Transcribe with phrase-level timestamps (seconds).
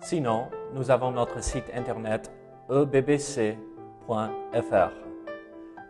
[0.00, 2.30] Sinon, nous avons notre site internet
[2.70, 3.56] ebbc.fr.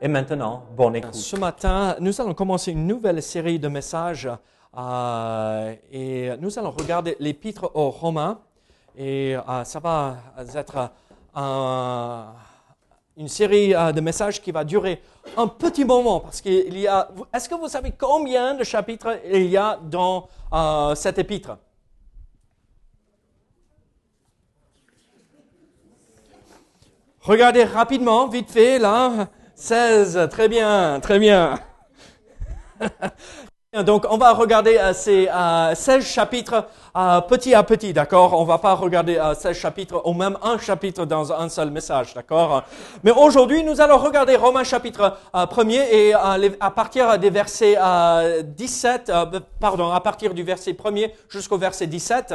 [0.00, 1.14] Et maintenant, bonne écoute.
[1.14, 4.28] Ce matin, nous allons commencer une nouvelle série de messages
[4.76, 8.40] euh, et nous allons regarder l'épître aux Romains.
[8.96, 10.16] Et euh, ça va
[10.54, 10.90] être
[11.36, 12.22] euh,
[13.16, 15.02] une série euh, de messages qui va durer
[15.36, 17.08] un petit moment parce qu'il y a.
[17.34, 21.58] Est-ce que vous savez combien de chapitres il y a dans euh, cet épître?
[27.28, 29.28] Regardez rapidement, vite fait, là.
[29.54, 31.58] 16, très bien, très bien.
[33.84, 36.66] Donc, on va regarder euh, ces euh, 16 chapitres
[36.98, 38.38] euh, petit à petit, d'accord?
[38.38, 42.12] On va pas regarder euh, 16 chapitres ou même un chapitre dans un seul message,
[42.12, 42.64] d'accord?
[43.04, 47.76] Mais aujourd'hui, nous allons regarder Romains chapitre euh, 1er et euh, à partir des versets
[47.80, 52.34] euh, 17, euh, pardon, à partir du verset 1er jusqu'au verset 17.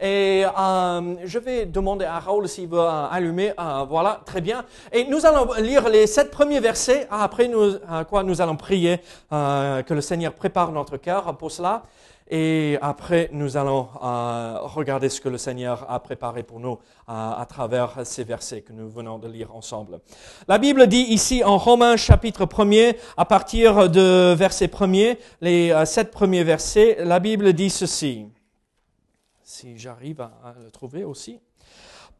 [0.00, 3.52] Et euh, je vais demander à Raoul s'il veut euh, allumer.
[3.58, 4.64] euh, voilà, très bien.
[4.92, 7.06] Et nous allons lire les sept premiers versets.
[7.10, 9.00] Après, nous, euh, quoi, nous allons prier
[9.32, 11.82] euh, que le Seigneur prépare notre cœur pour cela.
[12.30, 16.76] Et après, nous allons euh, regarder ce que le Seigneur a préparé pour nous euh,
[17.06, 20.00] à travers ces versets que nous venons de lire ensemble.
[20.48, 25.84] La Bible dit ici en Romains chapitre 1er, à partir de verset 1er, les euh,
[25.84, 28.26] sept premiers versets, la Bible dit ceci
[29.42, 31.38] si j'arrive à à le trouver aussi.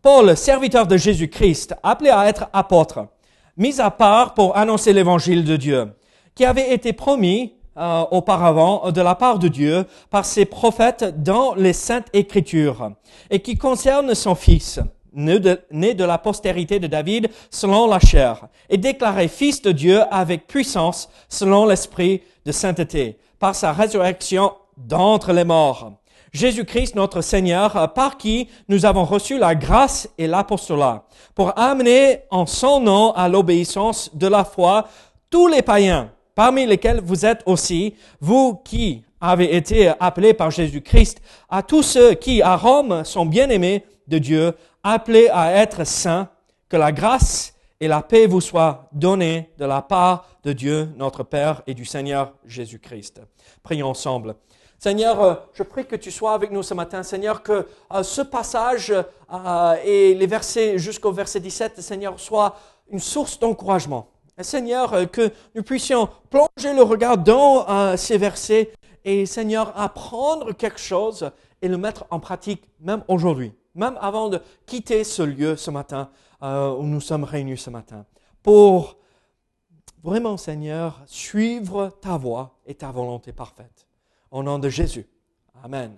[0.03, 3.09] Paul, serviteur de Jésus-Christ, appelé à être apôtre,
[3.57, 5.93] mis à part pour annoncer l'évangile de Dieu,
[6.35, 11.55] qui avait été promis euh, auparavant de la part de Dieu par ses prophètes dans
[11.55, 12.93] les saintes écritures,
[13.31, 14.81] et qui concerne son fils,
[15.13, 19.73] né de, né de la postérité de David selon la chair, et déclaré fils de
[19.73, 25.93] Dieu avec puissance selon l'esprit de sainteté, par sa résurrection d'entre les morts.
[26.33, 32.47] Jésus-Christ, notre Seigneur, par qui nous avons reçu la grâce et l'apostolat, pour amener en
[32.47, 34.89] son nom à l'obéissance de la foi
[35.31, 41.23] tous les païens, parmi lesquels vous êtes aussi, vous qui avez été appelés par Jésus-Christ,
[41.49, 44.53] à tous ceux qui, à Rome, sont bien-aimés de Dieu,
[44.83, 46.29] appelés à être saints,
[46.69, 51.23] que la grâce et la paix vous soient données de la part de Dieu, notre
[51.23, 53.23] Père, et du Seigneur Jésus-Christ.
[53.63, 54.37] Prions ensemble.
[54.79, 57.03] Seigneur, euh, je prie que tu sois avec nous ce matin.
[57.03, 62.57] Seigneur, que euh, ce passage euh, et les versets jusqu'au verset 17, Seigneur, soient
[62.91, 64.09] une source d'encouragement.
[64.43, 68.73] Seigneur, euh, que nous puissions plonger le regard dans euh, ces versets
[69.05, 71.31] et, Seigneur, apprendre quelque chose
[71.63, 76.11] et le mettre en pratique même aujourd'hui, même avant de quitter ce lieu ce matin
[76.43, 78.05] euh, où nous sommes réunis ce matin,
[78.43, 78.99] pour
[80.03, 83.87] vraiment, Seigneur, suivre ta voie et ta volonté parfaite.
[84.31, 85.07] Au nom de Jésus.
[85.63, 85.97] Amen.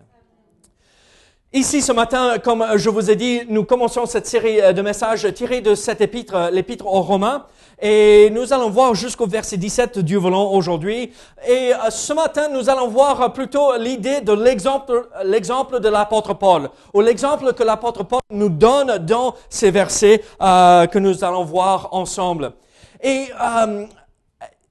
[1.53, 5.61] Ici, ce matin, comme je vous ai dit, nous commençons cette série de messages tirés
[5.61, 7.47] de cet épître, l'épître aux Romains.
[7.81, 11.13] Et nous allons voir jusqu'au verset 17 du volant aujourd'hui.
[11.47, 16.69] Et euh, ce matin, nous allons voir plutôt l'idée de l'exemple, l'exemple de l'apôtre Paul,
[16.93, 21.91] ou l'exemple que l'apôtre Paul nous donne dans ces versets euh, que nous allons voir
[21.93, 22.55] ensemble.
[23.01, 23.87] Et euh,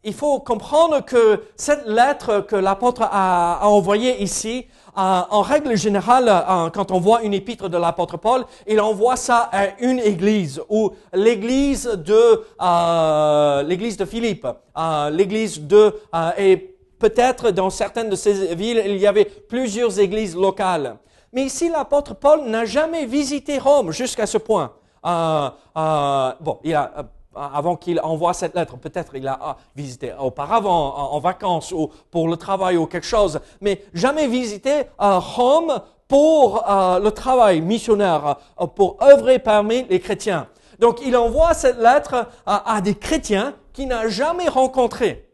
[0.04, 5.76] il faut comprendre que cette lettre que l'apôtre a, a envoyée ici, euh, en règle
[5.76, 10.00] générale, euh, quand on voit une épître de l'apôtre Paul, il envoie ça à une
[10.00, 14.48] église, ou l'église de euh, l'église de Philippe,
[14.78, 20.00] euh, l'église de euh, et peut-être dans certaines de ces villes, il y avait plusieurs
[20.00, 20.98] églises locales.
[21.34, 24.72] Mais ici, l'apôtre Paul n'a jamais visité Rome jusqu'à ce point.
[25.06, 27.04] Euh, euh, bon, il a, euh,
[27.36, 32.38] avant qu'il envoie cette lettre, peut-être il a visité auparavant en, vacances ou pour le
[32.38, 38.68] travail ou quelque chose, mais jamais visité euh, Rome pour euh, le travail missionnaire, euh,
[38.68, 40.48] pour œuvrer parmi les chrétiens.
[40.80, 45.25] Donc il envoie cette lettre à des chrétiens qu'il n'a jamais rencontrés.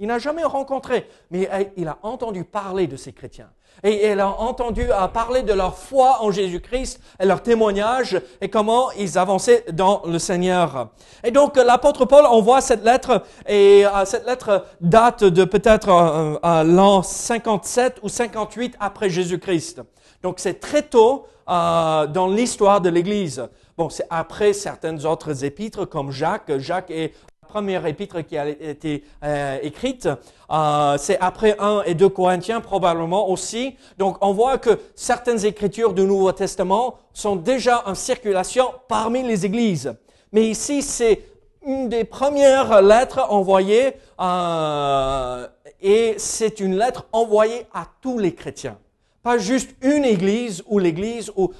[0.00, 3.50] Il n'a jamais rencontré, mais il a entendu parler de ces chrétiens.
[3.82, 8.90] Et il a entendu parler de leur foi en Jésus-Christ et leur témoignage et comment
[8.92, 10.90] ils avançaient dans le Seigneur.
[11.24, 16.38] Et donc l'apôtre Paul envoie cette lettre et euh, cette lettre date de peut-être euh,
[16.44, 19.82] euh, l'an 57 ou 58 après Jésus-Christ.
[20.22, 23.46] Donc c'est très tôt dans l'histoire de l'Église.
[23.76, 26.56] Bon, c'est après certaines autres épîtres comme Jacques.
[26.56, 27.12] Jacques est
[27.54, 30.08] première épître qui a été euh, écrite.
[30.50, 33.76] Euh, c'est après 1 et 2 Corinthiens probablement aussi.
[33.96, 39.46] Donc on voit que certaines écritures du Nouveau Testament sont déjà en circulation parmi les
[39.46, 39.94] églises.
[40.32, 41.20] Mais ici, c'est
[41.64, 45.46] une des premières lettres envoyées euh,
[45.80, 48.78] et c'est une lettre envoyée à tous les chrétiens.
[49.22, 51.52] Pas juste une église ou l'église ou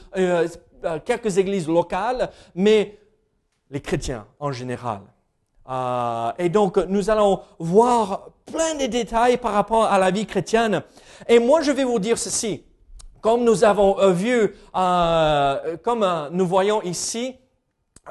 [1.04, 2.98] quelques églises locales, mais
[3.70, 5.02] les chrétiens en général.
[5.68, 10.82] Euh, et donc, nous allons voir plein de détails par rapport à la vie chrétienne.
[11.28, 12.64] Et moi, je vais vous dire ceci.
[13.20, 17.36] Comme nous avons euh, vu, euh, comme nous voyons ici,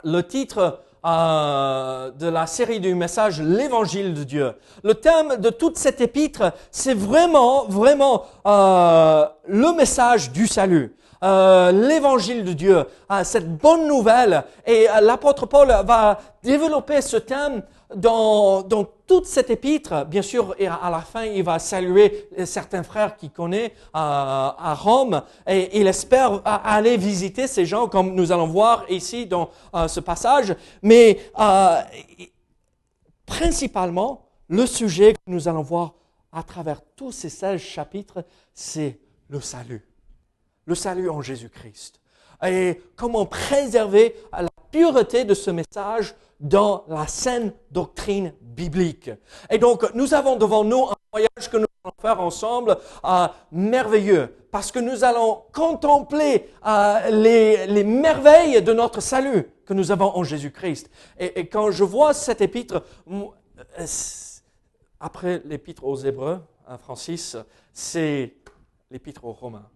[0.03, 4.53] le titre de la série du message L'Évangile de Dieu.
[4.83, 10.95] Le thème de toute cette épître, c'est vraiment, vraiment le message du salut.
[11.23, 12.85] Euh, l'évangile de Dieu,
[13.23, 14.43] cette bonne nouvelle.
[14.65, 17.63] Et l'apôtre Paul va développer ce thème
[17.95, 23.15] dans, dans toute cette épître, bien sûr, à la fin, il va saluer certains frères
[23.15, 28.47] qu'il connaît à, à Rome, et il espère aller visiter ces gens, comme nous allons
[28.47, 30.55] voir ici dans euh, ce passage.
[30.81, 31.81] Mais euh,
[33.25, 35.93] principalement, le sujet que nous allons voir
[36.31, 38.99] à travers tous ces 16 chapitres, c'est
[39.29, 39.92] le salut.
[40.65, 41.99] Le salut en Jésus-Christ.
[42.45, 49.09] Et comment préserver la pureté de ce message dans la saine doctrine biblique.
[49.49, 54.35] Et donc, nous avons devant nous un voyage que nous allons faire ensemble euh, merveilleux,
[54.51, 60.15] parce que nous allons contempler euh, les, les, merveilles de notre salut que nous avons
[60.17, 60.89] en Jésus-Christ.
[61.17, 63.85] Et, et, quand je vois cette épître, euh,
[64.99, 67.37] après l'épître aux Hébreux, hein, Francis,
[67.71, 68.35] c'est
[68.91, 69.69] l'épître aux Romains.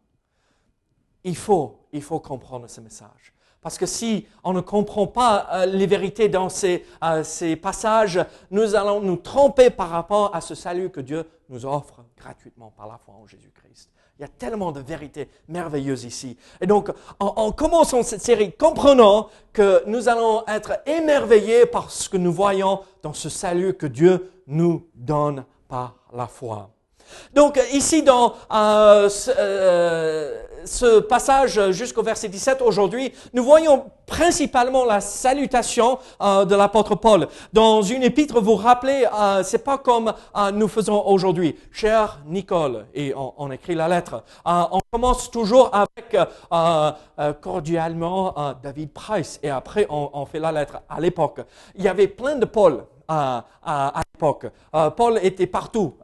[1.27, 3.33] Il faut, il faut comprendre ce message.
[3.61, 8.23] Parce que si on ne comprend pas euh, les vérités dans ces, euh, ces, passages,
[8.49, 12.87] nous allons nous tromper par rapport à ce salut que Dieu nous offre gratuitement par
[12.87, 13.89] la foi en Jésus-Christ.
[14.17, 16.37] Il y a tellement de vérités merveilleuses ici.
[16.61, 22.07] Et donc, en, en, commençant cette série, comprenons que nous allons être émerveillés par ce
[22.07, 26.69] que nous voyons dans ce salut que Dieu nous donne par la foi.
[27.33, 34.85] Donc ici dans euh, ce, euh, ce, passage jusqu'au verset 17 aujourd'hui, nous voyons principalement
[34.85, 37.27] la salutation euh, de l'apôtre Paul.
[37.53, 39.05] Dans une épître, vous rappelez,
[39.43, 40.13] c'est pas comme
[40.53, 41.55] nous faisons aujourd'hui.
[41.71, 44.23] Cher Nicole, et on, écrit la lettre.
[44.45, 46.17] on commence toujours avec
[47.41, 48.33] cordialement
[48.63, 50.79] David Price, et après on, fait la lettre.
[50.89, 51.41] À l'époque,
[51.75, 53.43] il y avait plein de Paul à
[54.13, 54.47] l'époque.
[54.95, 55.95] Paul était partout.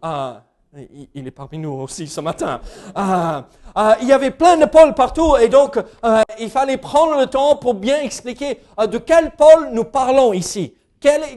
[1.14, 2.60] Il est parmi nous aussi ce matin.
[2.98, 3.42] Euh,
[3.78, 7.28] euh, il y avait plein de Paul partout et donc euh, il fallait prendre le
[7.28, 10.74] temps pour bien expliquer euh, de quel Paul nous parlons ici.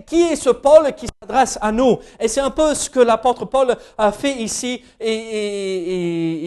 [0.06, 1.98] Qui est ce Paul qui s'adresse à nous?
[2.18, 5.90] Et c'est un peu ce que l'apôtre Paul a fait ici et, et,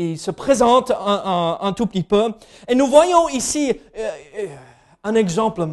[0.08, 2.32] et, et se présente un, tout petit peu.
[2.68, 4.48] Et nous voyons ici euh,
[5.04, 5.68] un exemple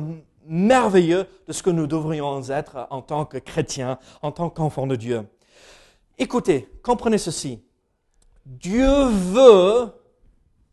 [0.45, 4.97] merveilleux de ce que nous devrions être en tant que chrétiens, en tant qu'enfants de
[4.97, 5.23] Dieu.
[6.19, 7.61] Écoutez, comprenez ceci.
[8.45, 9.89] Dieu veut,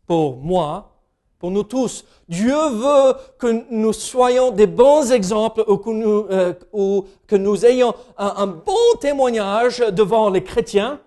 [0.06, 0.94] pour moi,
[1.38, 7.66] pour nous tous, Dieu veut que nous soyons des bons exemples ou que nous, euh,
[7.66, 11.00] ayons un bon témoignage devant les chrétiens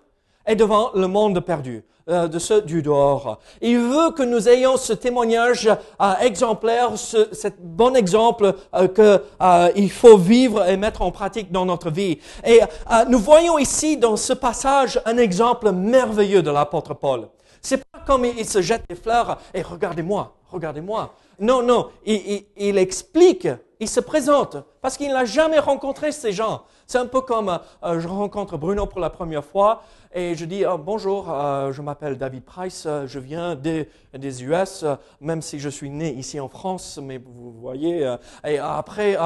[0.46, 1.84] et devant le monde perdu.
[2.10, 3.38] Euh, de ceux du dehors.
[3.62, 9.22] Il veut que nous ayons ce témoignage euh, exemplaire, ce cet bon exemple euh, que
[9.42, 12.18] euh, il faut vivre et mettre en pratique dans notre vie.
[12.46, 17.28] Et euh, nous voyons ici dans ce passage un exemple merveilleux de l'apôtre Paul.
[17.62, 21.14] C'est pas comme il se jette des fleurs et regardez-moi, regardez-moi.
[21.42, 23.50] Non, non, il, il, il explique,
[23.80, 26.64] il se présente parce qu'il n'a jamais rencontré ces gens.
[26.86, 30.66] C'est un peu comme euh, je rencontre Bruno pour la première fois et je dis
[30.66, 35.44] oh, bonjour, euh, je m'appelle David Price, euh, je viens des, des US, euh, même
[35.44, 38.16] si je suis né ici en France, mais vous voyez.
[38.44, 39.18] Et après,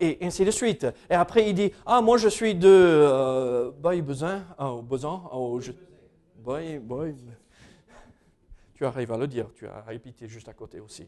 [0.00, 0.86] et ainsi de suite.
[1.10, 4.02] Et après, il dit ah moi je suis de Boy
[5.60, 5.72] je,
[6.38, 7.14] Boy, Boy.
[8.74, 11.06] Tu arrives à le dire, tu as habité juste à côté aussi.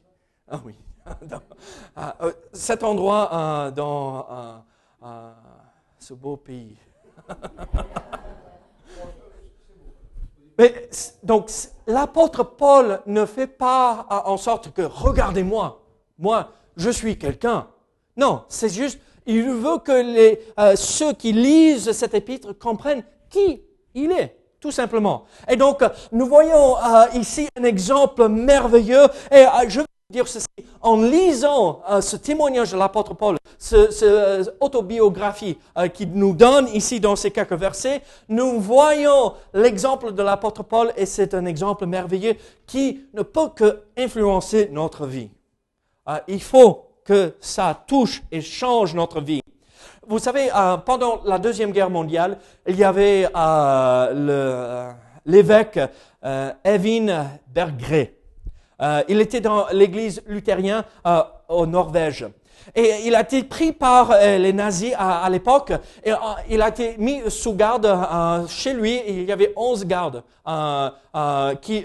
[0.50, 0.74] Ah oui.
[2.52, 4.62] cet endroit dans
[5.98, 6.76] ce beau pays.
[10.58, 10.88] Mais,
[11.22, 11.50] donc,
[11.86, 15.80] l'apôtre Paul ne fait pas en sorte que, regardez-moi,
[16.18, 17.68] moi, je suis quelqu'un.
[18.16, 23.62] Non, c'est juste, il veut que les, euh, ceux qui lisent cet épître comprennent qui
[23.94, 24.34] il est.
[24.60, 25.24] tout simplement.
[25.48, 29.04] Et donc, nous voyons euh, ici un exemple merveilleux.
[29.30, 30.46] Et euh, je veux dire ceci,
[30.80, 35.58] en lisant euh, ce témoignage de l'apôtre Paul, cette ce autobiographie
[35.92, 41.06] qu'il nous donne ici dans ces quelques versets, nous voyons l'exemple de l'apôtre Paul et
[41.06, 42.36] c'est un exemple merveilleux
[42.66, 45.30] qui ne peut que influencer notre vie.
[46.26, 49.42] il faut que ça touche et change notre vie
[50.08, 54.90] vous savez, euh, pendant la Deuxième Guerre mondiale, il y avait euh,
[55.26, 55.78] l'évêque
[56.24, 58.17] euh, Evin Bergré.
[59.08, 60.84] Il était dans l'église luthérienne
[61.48, 62.26] au Norvège.
[62.74, 65.72] Et il a été pris par euh, les nazis à, l'époque.
[66.04, 66.16] Et euh,
[66.48, 69.00] il a été mis sous garde euh, chez lui.
[69.06, 70.22] il y avait 11 gardes,
[71.60, 71.84] qui,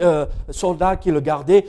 [0.49, 1.65] soldats qui le gardaient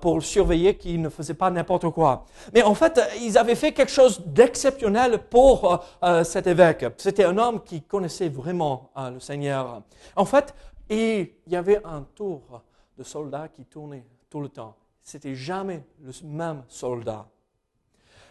[0.00, 2.24] pour le surveiller, qui ne faisaient pas n'importe quoi.
[2.54, 5.84] Mais en fait, ils avaient fait quelque chose d'exceptionnel pour
[6.24, 6.86] cet évêque.
[6.96, 9.82] C'était un homme qui connaissait vraiment le Seigneur.
[10.16, 10.54] En fait,
[10.88, 12.62] il y avait un tour
[12.96, 14.76] de soldats qui tournait tout le temps.
[15.02, 17.28] C'était jamais le même soldat.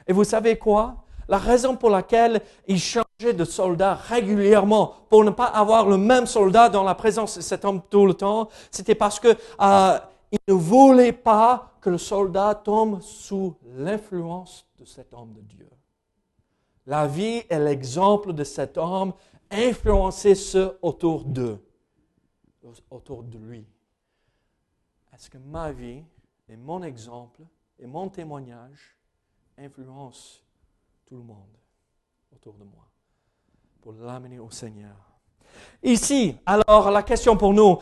[0.05, 1.03] Et vous savez quoi?
[1.27, 6.25] La raison pour laquelle il changeait de soldat régulièrement pour ne pas avoir le même
[6.25, 9.99] soldat dans la présence de cet homme tout le temps, c'était parce que euh,
[10.31, 15.69] il ne voulait pas que le soldat tombe sous l'influence de cet homme de Dieu.
[16.85, 19.13] La vie est l'exemple de cet homme
[19.51, 21.59] influencer ceux autour d'eux,
[22.89, 23.65] autour de lui.
[25.17, 26.03] Est-ce que ma vie
[26.47, 27.41] et mon exemple
[27.79, 28.95] et mon témoignage
[29.57, 30.43] influence
[31.07, 31.57] tout le monde
[32.31, 32.85] autour de moi
[33.81, 34.95] pour l'amener au Seigneur.
[35.81, 37.79] Ici, alors la question pour nous,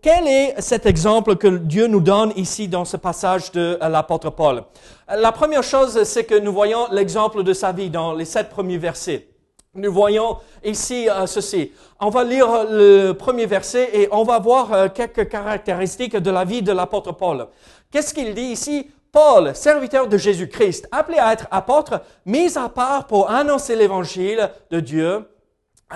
[0.00, 4.64] quel est cet exemple que Dieu nous donne ici dans ce passage de l'apôtre Paul?
[5.08, 8.78] La première chose, c'est que nous voyons l'exemple de sa vie dans les sept premiers
[8.78, 9.28] versets.
[9.74, 11.72] Nous voyons ici euh, ceci.
[12.00, 16.44] On va lire le premier verset et on va voir euh, quelques caractéristiques de la
[16.44, 17.48] vie de l'apôtre Paul.
[17.90, 18.90] Qu'est-ce qu'il dit ici?
[19.12, 24.80] Paul, serviteur de Jésus-Christ, appelé à être apôtre, mis à part pour annoncer l'évangile de
[24.80, 25.24] Dieu,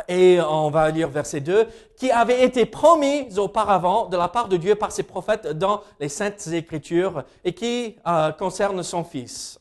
[0.09, 1.67] et on va lire verset 2,
[1.99, 6.09] qui avait été promis auparavant de la part de Dieu par ses prophètes dans les
[6.09, 9.59] saintes écritures et qui euh, concerne son fils.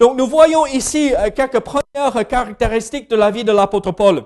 [0.00, 4.24] Donc nous voyons ici euh, quelques premières caractéristiques de la vie de l'apôtre Paul.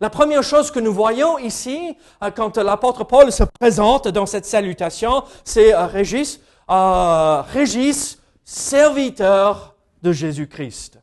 [0.00, 4.44] La première chose que nous voyons ici, euh, quand l'apôtre Paul se présente dans cette
[4.44, 10.98] salutation, c'est Régis, euh, Régis, serviteur de Jésus-Christ.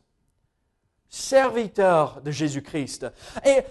[1.08, 3.06] Serviteur de Jésus-Christ.
[3.46, 3.62] Et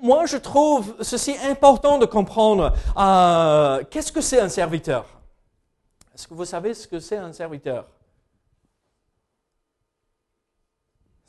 [0.00, 2.72] moi, je trouve ceci important de comprendre.
[3.90, 5.04] Qu'est-ce que c'est un serviteur?
[6.14, 7.86] Est-ce que vous savez ce que c'est un serviteur?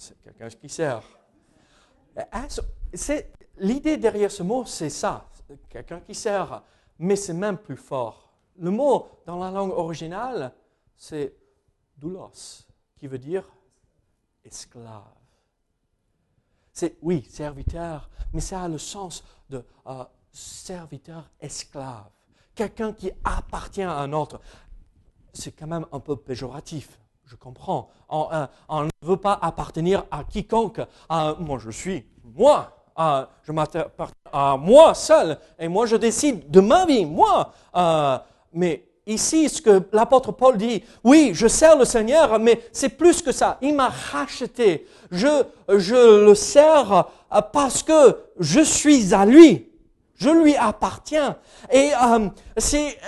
[0.03, 1.01] C'est quelqu'un qui sert.
[3.57, 5.29] L'idée derrière ce mot, c'est ça,
[5.69, 6.61] quelqu'un qui sert.
[6.99, 8.33] Mais c'est même plus fort.
[8.57, 10.53] Le mot dans la langue originale,
[10.97, 11.33] c'est
[11.97, 12.67] doulos,
[12.97, 13.49] qui veut dire
[14.43, 15.03] esclave.
[16.73, 22.09] C'est, oui, serviteur, mais ça a le sens de euh, serviteur esclave.
[22.53, 24.41] Quelqu'un qui appartient à un autre.
[25.33, 27.89] C'est quand même un peu péjoratif, je comprends.
[28.09, 28.45] On, euh,
[28.83, 30.81] ne veut pas appartenir à quiconque.
[31.09, 32.71] moi, je suis moi.
[32.99, 35.37] Euh, je m'appartiens à moi seul.
[35.57, 37.51] Et moi, je décide de ma vie, moi.
[38.53, 43.21] Mais ici, ce que l'apôtre Paul dit, oui, je sers le Seigneur, mais c'est plus
[43.21, 43.57] que ça.
[43.61, 44.87] Il m'a racheté.
[45.11, 46.91] Je, le sers
[47.33, 49.69] euh, parce que je suis à lui.
[50.23, 51.37] Je lui appartiens.
[51.69, 52.29] Et euh,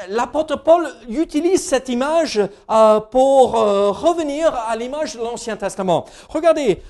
[0.10, 6.05] l'apôtre Paul utilise cette image euh, pour revenir à l'image de l'Ancien Testament.
[6.27, 6.81] Regardez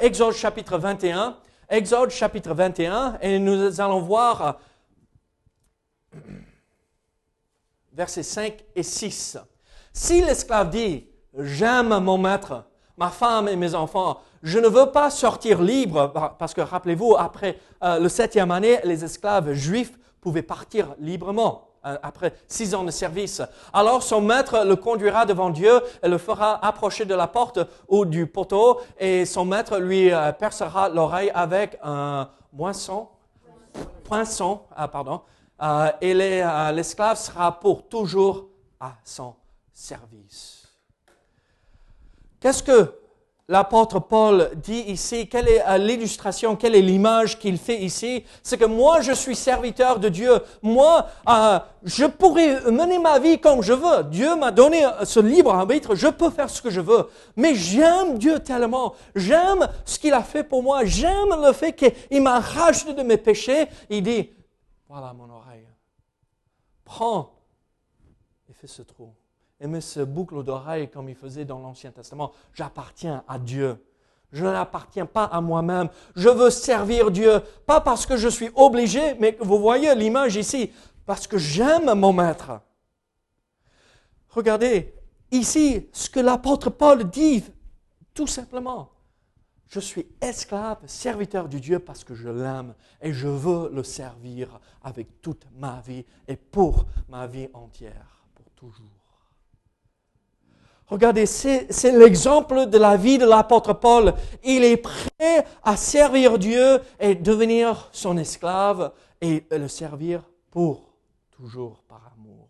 [0.00, 1.36] Exode chapitre 21.
[1.70, 4.58] Exode chapitre 21, et nous allons voir
[7.92, 9.38] versets 5 et 6.
[9.92, 11.06] Si l'esclave dit,
[11.38, 12.64] j'aime mon maître,
[12.96, 17.58] ma femme et mes enfants, je ne veux pas sortir libre, parce que rappelez-vous, après
[17.82, 22.90] euh, le septième année, les esclaves juifs pouvaient partir librement euh, après six ans de
[22.90, 23.42] service.
[23.70, 27.58] Alors son maître le conduira devant Dieu et le fera approcher de la porte
[27.88, 33.08] ou du poteau, et son maître lui euh, percera l'oreille avec un moisson,
[34.04, 35.20] poinçon, ah, pardon,
[35.62, 38.46] euh, et l'esclave sera pour toujours
[38.80, 39.34] à son
[39.72, 40.53] service.
[42.44, 42.92] Qu'est-ce que
[43.48, 45.30] l'apôtre Paul dit ici?
[45.30, 46.56] Quelle est euh, l'illustration?
[46.56, 48.22] Quelle est l'image qu'il fait ici?
[48.42, 50.30] C'est que moi, je suis serviteur de Dieu.
[50.60, 51.06] Moi,
[51.84, 54.04] je pourrais mener ma vie comme je veux.
[54.04, 55.94] Dieu m'a donné ce libre arbitre.
[55.94, 57.08] Je peux faire ce que je veux.
[57.34, 58.94] Mais j'aime Dieu tellement.
[59.14, 60.84] J'aime ce qu'il a fait pour moi.
[60.84, 63.68] J'aime le fait qu'il m'a racheté de mes péchés.
[63.88, 64.28] Il dit,
[64.86, 65.66] voilà mon oreille.
[66.84, 67.32] Prends
[68.50, 69.14] et fais ce trou.
[69.66, 72.32] Mets ce boucle d'oreille comme il faisait dans l'Ancien Testament.
[72.52, 73.82] J'appartiens à Dieu.
[74.32, 75.88] Je n'appartiens pas à moi-même.
[76.16, 80.72] Je veux servir Dieu, pas parce que je suis obligé, mais vous voyez l'image ici,
[81.06, 82.60] parce que j'aime mon maître.
[84.30, 84.92] Regardez
[85.30, 87.44] ici ce que l'apôtre Paul dit,
[88.12, 88.90] tout simplement.
[89.68, 94.60] Je suis esclave, serviteur du Dieu parce que je l'aime et je veux le servir
[94.82, 98.93] avec toute ma vie et pour ma vie entière, pour toujours.
[100.94, 104.14] Regardez, c'est l'exemple de la vie de l'apôtre Paul.
[104.44, 110.22] Il est prêt à servir Dieu et devenir son esclave et le servir
[110.52, 110.94] pour
[111.32, 112.48] toujours par amour.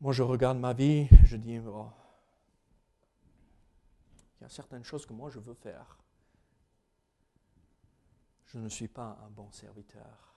[0.00, 1.62] Moi, je regarde ma vie, je dis, il
[4.40, 5.98] y a certaines choses que moi je veux faire.
[8.46, 10.32] Je ne suis pas un bon serviteur.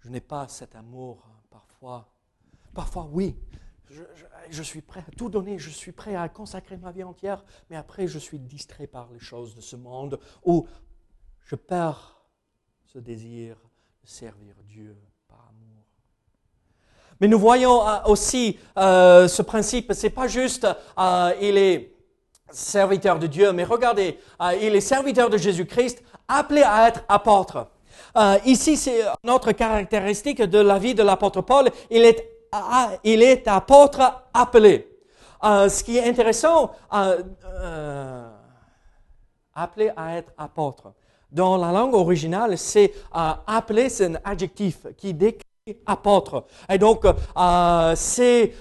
[0.00, 2.08] Je n'ai pas cet amour parfois
[2.78, 3.34] Parfois, oui,
[4.50, 7.76] je, suis prêt à tout donner, je suis prêt à consacrer ma vie entière, mais
[7.76, 10.64] après, je suis distrait par les choses de ce monde où
[11.44, 12.22] je perds
[12.86, 13.56] ce désir
[14.00, 15.82] de servir Dieu par amour.
[17.20, 20.64] Mais nous voyons euh, aussi euh, ce principe, c'est pas juste
[21.00, 21.96] euh, il est
[22.48, 24.20] serviteur de Dieu, mais regardez,
[24.62, 27.72] il est serviteur de Jésus-Christ, appelé à être apôtre.
[28.46, 31.70] ici, c'est notre caractéristique de la vie de l'apôtre Paul.
[31.90, 32.37] Il est
[33.04, 34.88] il est apôtre appelé.
[35.44, 38.28] Euh, ce qui est intéressant, euh, euh,
[39.54, 40.92] appelé à être apôtre.
[41.30, 45.44] Dans la langue originale, c'est appelé, c'est un adjectif qui décrit
[45.84, 46.46] apôtre.
[46.70, 47.04] Et donc,
[47.94, 48.54] c'est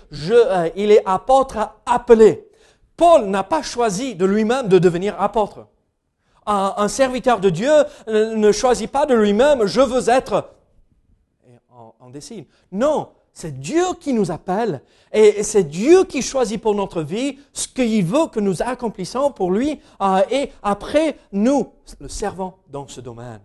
[0.75, 2.49] il est apôtre appelé.
[2.97, 5.67] Paul n'a pas choisi de lui-même de devenir apôtre.
[6.45, 7.71] Un, serviteur de Dieu
[8.07, 10.49] ne choisit pas de lui-même, je veux être.
[11.71, 12.47] On, on décide.
[12.71, 14.81] Non, c'est Dieu qui nous appelle
[15.13, 19.51] et c'est Dieu qui choisit pour notre vie ce qu'il veut que nous accomplissions pour
[19.51, 23.41] lui euh, et après nous le servons dans ce domaine.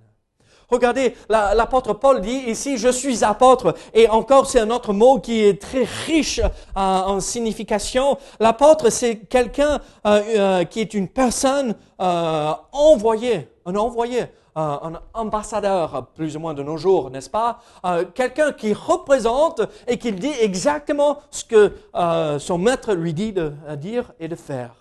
[0.71, 3.75] Regardez, l'apôtre Paul dit ici, je suis apôtre.
[3.93, 8.17] Et encore, c'est un autre mot qui est très riche euh, en signification.
[8.41, 16.41] L'apôtre, c'est quelqu'un euh, qui est une personne envoyée, un envoyé un ambassadeur, plus ou
[16.41, 17.61] moins de nos jours, n'est-ce pas?
[17.85, 23.33] Euh, Quelqu'un qui représente et qui dit exactement ce que euh, son maître lui dit
[23.33, 24.75] de dire et de faire.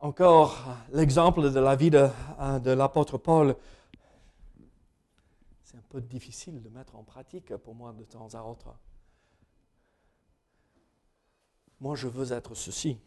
[0.00, 2.08] Encore l'exemple de la vie de,
[2.40, 3.56] euh, de l'apôtre Paul.
[5.64, 8.74] C'est un peu difficile de mettre en pratique pour moi de temps à autre.
[11.80, 12.98] Moi, je veux être ceci.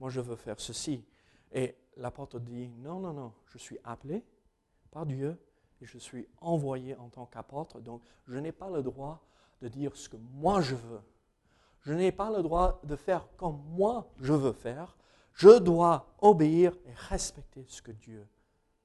[0.00, 1.04] Moi, je veux faire ceci.
[1.52, 4.24] Et l'apôtre dit, non, non, non, je suis appelé
[4.90, 5.38] par Dieu
[5.80, 9.20] et je suis envoyé en tant qu'apôtre, donc je n'ai pas le droit
[9.60, 11.00] de dire ce que moi je veux.
[11.80, 14.96] Je n'ai pas le droit de faire comme moi je veux faire.
[15.32, 18.26] Je dois obéir et respecter ce que Dieu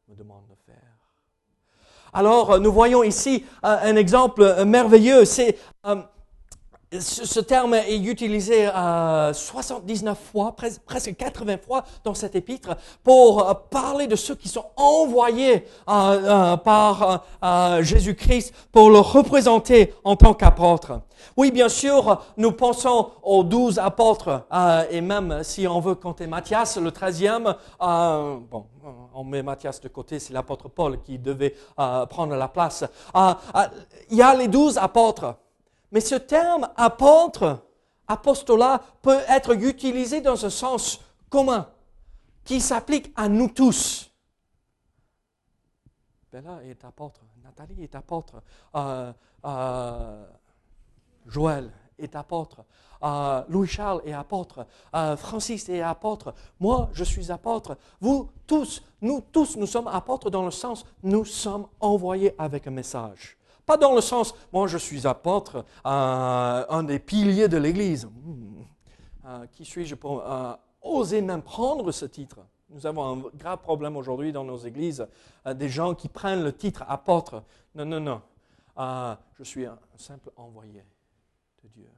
[0.07, 1.03] me demande de faire.
[2.13, 5.25] Alors, nous voyons ici euh, un exemple merveilleux.
[5.25, 6.03] C'est euh,
[6.99, 13.53] ce terme est utilisé 79 euh, fois, presque 80 fois dans cet épître pour euh,
[13.69, 17.23] parler de ceux qui sont envoyés euh, par
[17.81, 21.01] Jésus-Christ pour le représenter en tant qu'apôtre.
[21.37, 24.45] Oui, bien sûr, nous pensons aux douze apôtres,
[24.91, 28.65] et même si on veut compter Matthias, le treizième, bon,
[29.15, 31.55] on met Matthias de côté, c'est l'apôtre Paul qui devait
[32.09, 32.83] prendre la place.
[34.11, 35.35] Il y a les douze apôtres.
[35.93, 37.67] Mais ce terme apôtre,
[38.07, 41.69] apostolat, peut être utilisé dans un sens commun
[42.43, 44.11] qui s'applique à nous tous.
[46.31, 48.41] Bella est apôtre, Nathalie est apôtre,
[48.75, 49.13] euh,
[49.45, 50.25] euh,
[51.27, 52.65] Joël est apôtre,
[53.03, 54.65] euh, Louis-Charles est apôtre,
[55.17, 57.77] Francis est apôtre, moi je suis apôtre.
[58.01, 62.71] Vous tous, nous tous, nous sommes apôtres dans le sens nous sommes envoyés avec un
[62.71, 63.37] message.
[63.65, 68.05] Pas dans le sens, moi je suis apôtre, euh, un des piliers de l'Église.
[68.05, 68.63] Hmm.
[69.25, 72.39] Euh, qui suis-je pour euh, oser même prendre ce titre?
[72.69, 75.07] Nous avons un grave problème aujourd'hui dans nos églises,
[75.45, 77.43] des gens qui prennent le titre apôtre.
[77.75, 79.17] Non, non, non.
[79.37, 80.83] je suis un simple envoyé
[81.63, 81.89] de Dieu.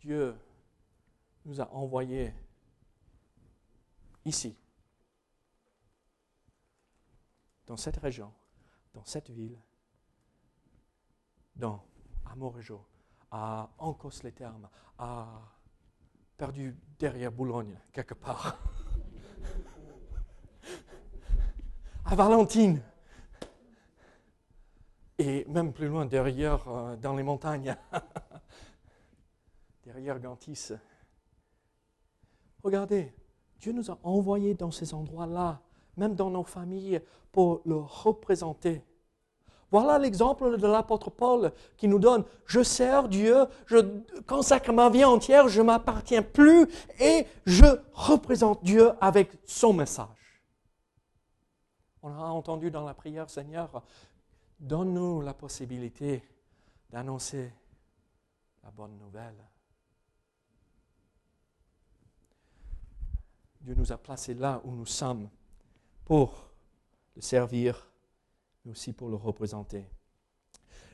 [0.00, 0.34] Dieu
[1.44, 2.34] nous a envoyés
[4.24, 4.56] ici
[7.66, 8.32] dans cette région,
[8.94, 9.58] dans cette ville,
[11.56, 11.84] dans
[12.26, 12.84] Amorejo,
[13.30, 15.26] à Ancos-les-Thermes, à
[16.36, 18.58] perdu derrière Boulogne, quelque part.
[22.04, 22.82] à Valentine.
[25.18, 27.76] Et même plus loin, derrière, euh, dans les montagnes.
[29.84, 30.72] derrière Gantis.
[32.62, 33.14] Regardez,
[33.58, 35.60] Dieu nous a envoyés dans ces endroits-là,
[35.96, 37.00] même dans nos familles,
[37.32, 38.84] pour le représenter.
[39.70, 43.78] Voilà l'exemple de l'apôtre Paul qui nous donne, je sers Dieu, je
[44.26, 46.68] consacre ma vie entière, je ne m'appartiens plus
[47.00, 50.42] et je représente Dieu avec son message.
[52.02, 53.82] On a entendu dans la prière, Seigneur,
[54.60, 56.22] donne-nous la possibilité
[56.90, 57.50] d'annoncer
[58.62, 59.42] la bonne nouvelle.
[63.62, 65.30] Dieu nous a placés là où nous sommes
[66.04, 66.48] pour
[67.16, 67.86] le servir
[68.64, 69.84] mais aussi pour le représenter.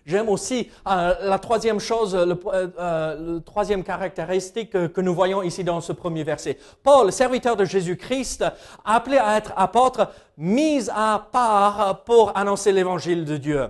[0.07, 5.65] J'aime aussi euh, la troisième chose, le, euh, euh, troisième caractéristique que, nous voyons ici
[5.65, 6.59] dans ce premier verset.
[6.83, 8.43] Paul, serviteur de Jésus-Christ,
[8.87, 13.69] appelé à être apôtre, mis à part pour annoncer l'évangile de Dieu.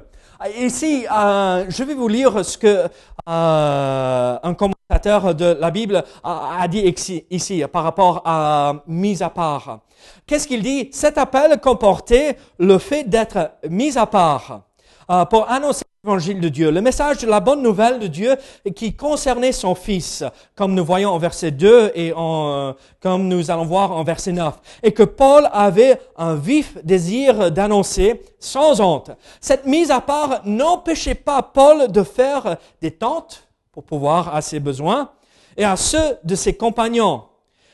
[0.56, 2.84] Ici, je vais vous lire ce que
[3.26, 4.54] un
[4.90, 9.80] de la Bible a, dit ici, ici par rapport à mise à part.
[10.26, 10.88] Qu'est-ce qu'il dit?
[10.92, 14.62] Cet appel comportait le fait d'être mis à part
[15.10, 18.36] euh, pour annoncer l'évangile de Dieu, le message de la bonne nouvelle de Dieu
[18.74, 20.24] qui concernait son Fils,
[20.54, 24.32] comme nous voyons en verset 2 et en, euh, comme nous allons voir en verset
[24.32, 29.10] 9, et que Paul avait un vif désir d'annoncer sans honte.
[29.42, 33.47] Cette mise à part n'empêchait pas Paul de faire des tentes
[33.78, 35.12] pour pouvoir à ses besoins
[35.56, 37.28] et à ceux de ses compagnons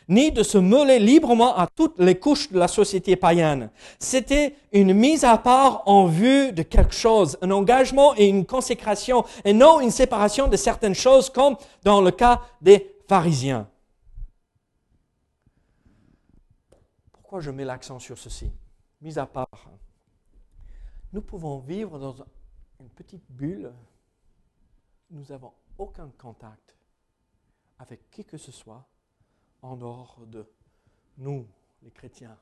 [0.07, 3.71] ni de se mêler librement à toutes les couches de la société païenne.
[3.99, 9.25] C'était une mise à part en vue de quelque chose, un engagement et une consécration,
[9.47, 13.67] et non une séparation de certaines choses comme dans le cas des pharisiens.
[17.13, 18.53] Pourquoi je mets l'accent sur ceci?
[19.01, 19.71] Mise à part.
[21.15, 22.17] Nous pouvons vivre dans
[22.79, 23.73] une petite bulle.
[25.11, 26.75] Nous n'avons aucun contact
[27.79, 28.87] avec qui que ce soit
[29.63, 30.47] en dehors de
[31.19, 31.47] nous,
[31.83, 32.37] les chrétiens.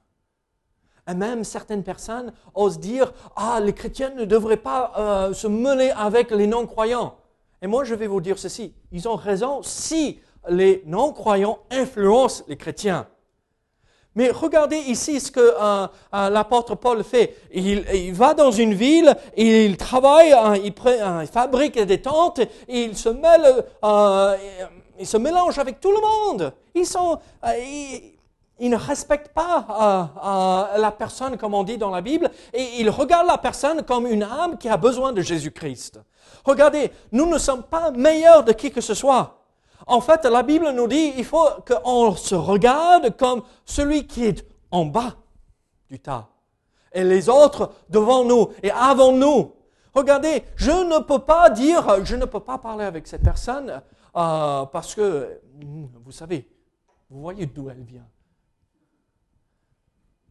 [1.09, 5.91] Et même certaines personnes osent dire, ah, les chrétiens ne devraient pas euh, se mêler
[5.91, 7.17] avec les non-croyants.
[7.61, 12.57] Et moi, je vais vous dire ceci, ils ont raison si les non-croyants influencent les
[12.57, 13.09] chrétiens.
[14.15, 17.37] Mais regardez ici ce que euh, euh, l'apôtre Paul fait.
[17.53, 23.65] Il, va dans une ville, il travaille, il, il, fabrique des tentes, il se mêle,
[24.99, 26.53] ils se mélangent avec tout le monde.
[26.75, 32.31] Ils, euh, ne respectent pas euh, euh, la personne, comme on dit dans la Bible,
[32.53, 36.01] et ils regardent la personne comme une âme qui a besoin de Jésus-Christ.
[36.45, 39.42] Regardez, nous ne sommes pas meilleurs de qui que ce soit.
[39.93, 44.43] En fait, la Bible nous dit il faut qu'on se regarde comme celui qui est
[44.71, 45.17] en bas
[45.91, 46.31] du tas
[46.95, 49.53] et les autres devant nous et avant nous.
[49.93, 53.83] Regardez, je ne peux pas dire, je ne peux pas parler avec cette personne
[54.17, 56.51] euh, parce que, hmm, vous savez,
[57.11, 58.09] vous voyez d'où elle vient.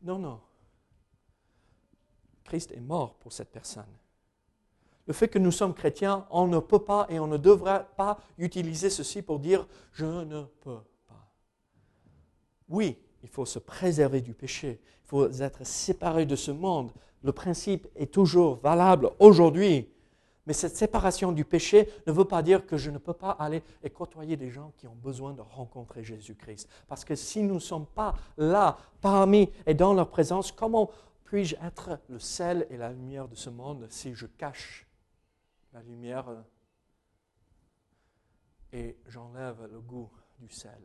[0.02, 0.41] Non, non.
[2.45, 3.86] Christ est mort pour cette personne.
[5.12, 8.17] Le fait que nous sommes chrétiens, on ne peut pas et on ne devrait pas
[8.38, 11.28] utiliser ceci pour dire je ne peux pas.
[12.69, 14.80] Oui, il faut se préserver du péché.
[15.04, 16.93] Il faut être séparé de ce monde.
[17.24, 19.89] Le principe est toujours valable aujourd'hui.
[20.47, 23.63] Mais cette séparation du péché ne veut pas dire que je ne peux pas aller
[23.84, 26.69] et côtoyer des gens qui ont besoin de rencontrer Jésus-Christ.
[26.88, 30.89] Parce que si nous ne sommes pas là, parmi et dans leur présence, comment
[31.26, 34.88] puis-je être le sel et la lumière de ce monde si je cache
[35.73, 36.43] la lumière
[38.73, 40.81] et j'enlève le goût du sel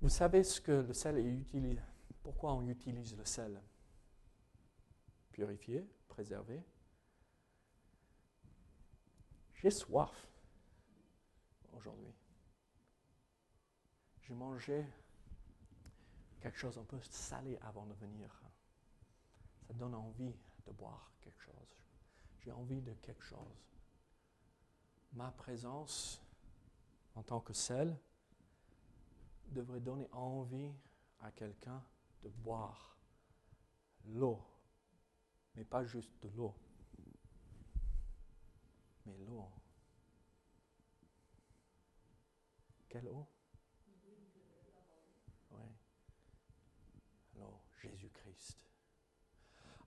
[0.00, 1.80] Vous savez ce que le sel est utilisé
[2.22, 3.60] Pourquoi on utilise le sel?
[5.32, 6.62] Purifié, préservé.
[9.54, 10.28] J'ai soif
[11.72, 12.14] aujourd'hui.
[14.22, 14.86] J'ai mangé
[16.40, 18.47] quelque chose un peu salé avant de venir.
[19.68, 20.34] Ça donne envie
[20.66, 21.84] de boire quelque chose.
[22.40, 23.70] J'ai envie de quelque chose.
[25.12, 26.20] Ma présence
[27.14, 27.96] en tant que sel
[29.50, 30.72] devrait donner envie
[31.20, 31.80] à quelqu'un
[32.24, 32.98] de boire
[34.06, 34.42] l'eau
[35.58, 36.54] mais pas juste de l'eau,
[39.04, 39.50] mais l'eau.
[42.88, 43.26] Quelle eau
[45.50, 45.64] Oui.
[47.34, 48.56] L'eau, Jésus-Christ.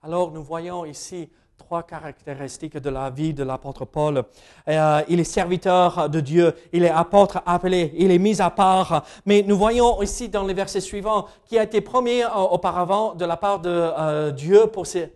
[0.02, 4.24] Alors nous voyons ici trois caractéristiques de la vie de l'apôtre Paul.
[4.68, 9.04] Euh, il est serviteur de Dieu, il est apôtre appelé, il est mis à part.
[9.26, 13.24] Mais nous voyons ici dans les versets suivants qui a été promis euh, auparavant de
[13.24, 14.64] la part de euh, Dieu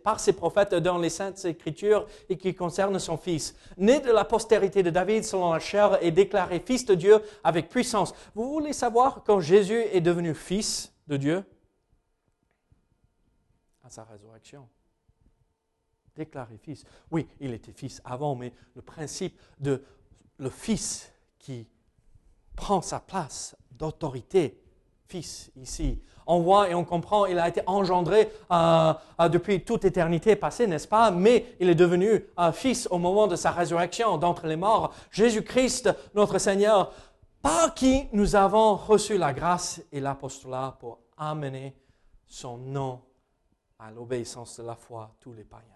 [0.04, 3.56] par ses prophètes dans les saintes écritures et qui concerne son fils.
[3.76, 7.68] Né de la postérité de David selon la chair et déclaré fils de Dieu avec
[7.68, 8.14] puissance.
[8.34, 11.44] Vous voulez savoir quand Jésus est devenu fils de Dieu?
[13.84, 14.66] À sa résurrection
[16.16, 16.84] déclaré fils.
[17.10, 19.82] Oui, il était fils avant, mais le principe de
[20.38, 21.68] le fils qui
[22.54, 24.60] prend sa place d'autorité,
[25.06, 29.84] fils ici, on voit et on comprend, il a été engendré euh, euh, depuis toute
[29.84, 31.12] éternité passée, n'est-ce pas?
[31.12, 34.92] Mais il est devenu un fils au moment de sa résurrection d'entre les morts.
[35.12, 36.92] Jésus-Christ, notre Seigneur,
[37.42, 41.76] par qui nous avons reçu la grâce et l'apostolat pour amener
[42.26, 43.00] son nom
[43.78, 45.75] à l'obéissance de la foi tous les païens.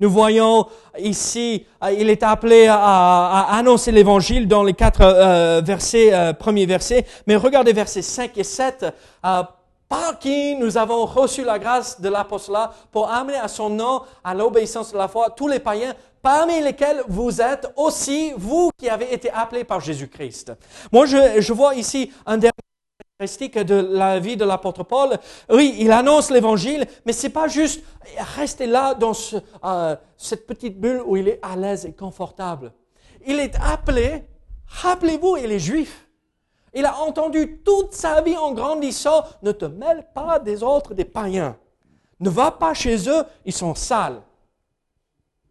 [0.00, 0.66] Nous voyons
[0.98, 6.64] ici, euh, il est appelé à, annoncer l'évangile dans les quatre euh, versets, euh, premiers
[6.64, 7.04] versets.
[7.26, 8.86] Mais regardez versets 5 et 7.
[9.20, 14.34] par qui nous avons reçu la grâce de l'apostolat pour amener à son nom, à
[14.34, 19.12] l'obéissance de la foi, tous les païens, parmi lesquels vous êtes aussi, vous qui avez
[19.12, 20.52] été appelés par Jésus-Christ.
[20.92, 22.59] Moi, je, je vois ici un dernier
[23.20, 25.18] de la vie de l'apôtre Paul.
[25.50, 27.82] Oui, il annonce l'évangile, mais c'est pas juste
[28.36, 29.12] rester là dans
[29.64, 32.72] euh, cette petite bulle où il est à l'aise et confortable.
[33.26, 34.24] Il est appelé,
[34.66, 36.06] rappelez-vous, il est juif.
[36.72, 41.04] Il a entendu toute sa vie en grandissant, ne te mêle pas des autres, des
[41.04, 41.58] païens.
[42.20, 44.22] Ne va pas chez eux, ils sont sales.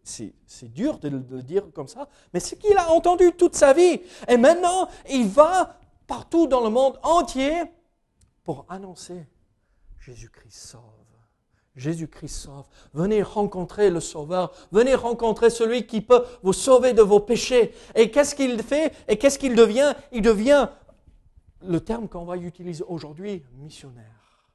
[0.02, 4.00] C'est dur de le dire comme ça, mais c'est qu'il a entendu toute sa vie.
[4.26, 5.76] Et maintenant, il va
[6.10, 7.62] partout dans le monde entier
[8.42, 9.28] pour annoncer
[10.00, 10.82] Jésus-Christ sauve.
[11.76, 12.66] Jésus-Christ sauve.
[12.92, 14.52] Venez rencontrer le Sauveur.
[14.72, 17.72] Venez rencontrer celui qui peut vous sauver de vos péchés.
[17.94, 18.92] Et qu'est-ce qu'il fait?
[19.06, 19.94] Et qu'est-ce qu'il devient?
[20.10, 20.68] Il devient
[21.62, 24.48] le terme qu'on va utiliser aujourd'hui, missionnaire.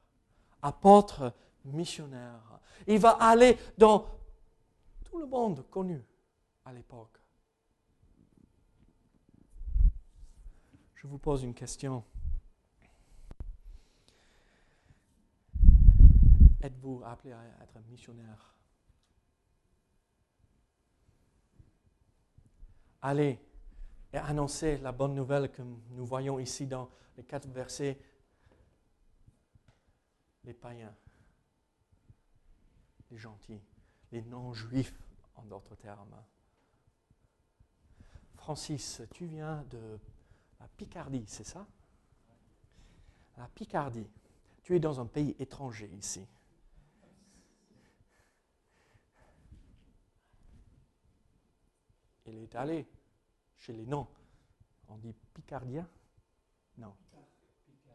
[0.60, 1.32] Apôtre
[1.64, 2.60] missionnaire.
[2.86, 4.04] Il va aller dans
[5.06, 6.04] tout le monde connu
[6.66, 7.18] à l'époque.
[10.96, 12.02] Je vous pose une question.
[16.62, 18.54] Êtes-vous appelé à être missionnaire?
[23.02, 23.38] Allez
[24.12, 28.00] et annoncez la bonne nouvelle que nous voyons ici dans les quatre versets.
[30.44, 30.94] Les païens,
[33.10, 33.62] les gentils,
[34.12, 34.94] les non-juifs
[35.34, 36.16] en d'autres termes.
[38.36, 39.98] Francis, tu viens de
[40.60, 41.66] la Picardie, c'est ça?
[43.36, 44.08] La Picardie.
[44.62, 46.26] Tu es dans un pays étranger ici.
[52.26, 52.86] Il est allé
[53.56, 54.08] chez les noms.
[54.88, 55.88] On dit Picardiens?
[56.78, 56.94] Non.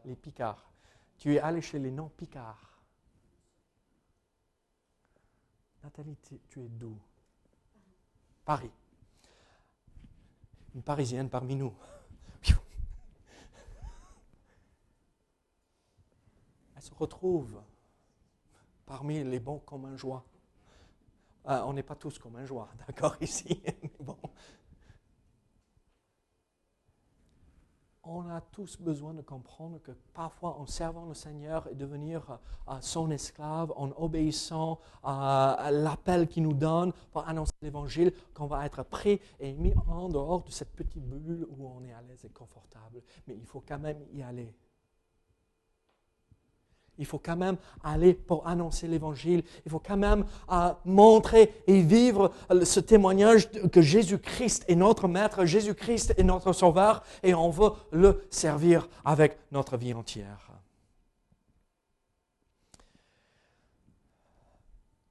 [0.04, 0.72] Les Picards.
[1.18, 2.80] Tu es allé chez les noms Picards.
[5.82, 6.16] Nathalie,
[6.48, 6.98] tu es d'où?
[8.44, 8.70] Paris.
[10.74, 11.74] Une Parisienne parmi nous.
[16.82, 17.62] Se retrouve
[18.86, 20.24] parmi les bons comme joie.
[21.44, 23.62] Ah, on n'est pas tous comme un joie, d'accord, ici.
[24.00, 24.16] bon.
[28.04, 32.80] On a tous besoin de comprendre que parfois, en servant le Seigneur et devenir euh,
[32.80, 38.82] son esclave, en obéissant à l'appel qu'il nous donne pour annoncer l'Évangile, qu'on va être
[38.82, 42.30] pris et mis en dehors de cette petite bulle où on est à l'aise et
[42.30, 43.02] confortable.
[43.28, 44.52] Mais il faut quand même y aller.
[46.98, 49.42] Il faut quand même aller pour annoncer l'Évangile.
[49.64, 52.32] Il faut quand même euh, montrer et vivre
[52.64, 58.26] ce témoignage que Jésus-Christ est notre Maître, Jésus-Christ est notre Sauveur, et on veut le
[58.30, 60.52] servir avec notre vie entière.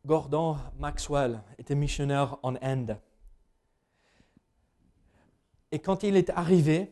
[0.05, 2.97] Gordon Maxwell était missionnaire en Inde.
[5.71, 6.91] Et quand il est arrivé,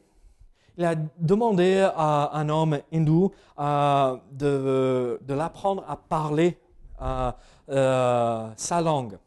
[0.80, 6.58] il a demandé à un homme hindou euh, de, l'apprendre à parler
[7.02, 7.32] euh,
[7.68, 9.18] euh, sa langue.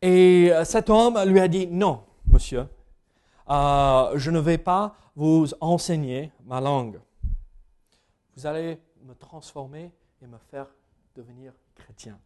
[0.00, 2.66] Et cet homme lui a dit, non, monsieur,
[3.48, 6.98] je ne vais pas vous enseigner ma langue.
[8.34, 9.92] Vous allez me transformer
[10.22, 10.68] et me faire
[11.14, 12.18] devenir chrétien.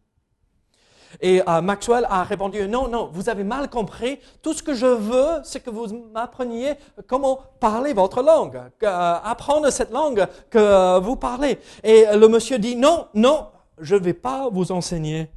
[1.21, 4.19] Et euh, Maxwell a répondu, non, non, vous avez mal compris.
[4.41, 6.75] Tout ce que je veux, c'est que vous m'appreniez
[7.07, 11.59] comment parler votre langue, euh, apprendre cette langue que vous parlez.
[11.83, 13.47] Et le monsieur dit, non, non,
[13.77, 15.29] je ne vais pas vous enseigner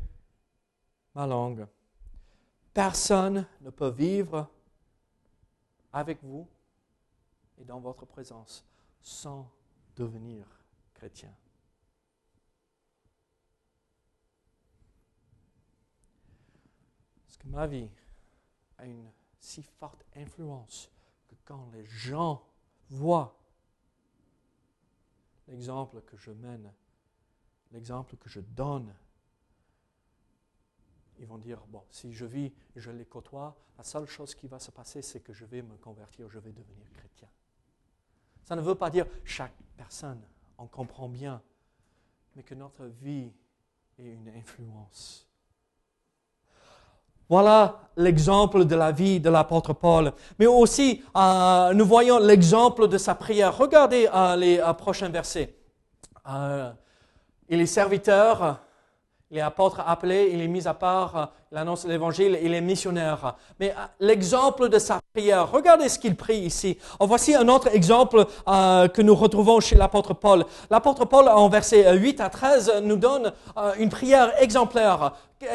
[1.15, 1.67] ma langue.
[2.75, 4.47] Personne ne peut vivre
[5.93, 6.47] avec vous
[7.59, 8.65] et dans votre présence
[9.01, 9.49] sans
[9.97, 10.45] devenir
[10.95, 11.31] chrétien.
[17.47, 17.91] Ma vie
[18.79, 20.91] a une si forte influence
[21.29, 22.43] que quand les gens
[22.91, 23.37] voient
[25.49, 26.73] l'exemple que je mène,
[27.73, 28.93] l'exemple que je donne,
[31.19, 34.59] ils vont dire, bon, si je vis, je les côtoie, la seule chose qui va
[34.59, 37.29] se passer, c'est que je vais me convertir, je vais devenir chrétien.
[38.45, 40.23] Ça ne veut pas dire chaque personne,
[40.59, 41.43] on comprend bien,
[42.35, 43.33] mais que notre vie
[43.99, 45.26] ait une influence.
[47.29, 50.12] Voilà l'exemple de la vie de l'apôtre Paul.
[50.39, 53.57] Mais aussi, euh, nous voyons l'exemple de sa prière.
[53.57, 55.55] Regardez euh, les euh, prochains versets.
[57.49, 58.61] il est serviteur,
[59.31, 63.35] il est apôtre appelé, il est mis à part, il annonce l'évangile, il est missionnaire.
[63.59, 66.79] Mais l'exemple de sa prière, regardez ce qu'il prie ici.
[67.01, 70.45] voici un autre exemple que nous retrouvons chez l'apôtre Paul.
[70.71, 73.33] L'apôtre Paul, en versets 8 à 13, nous donne
[73.79, 75.12] une prière exemplaire.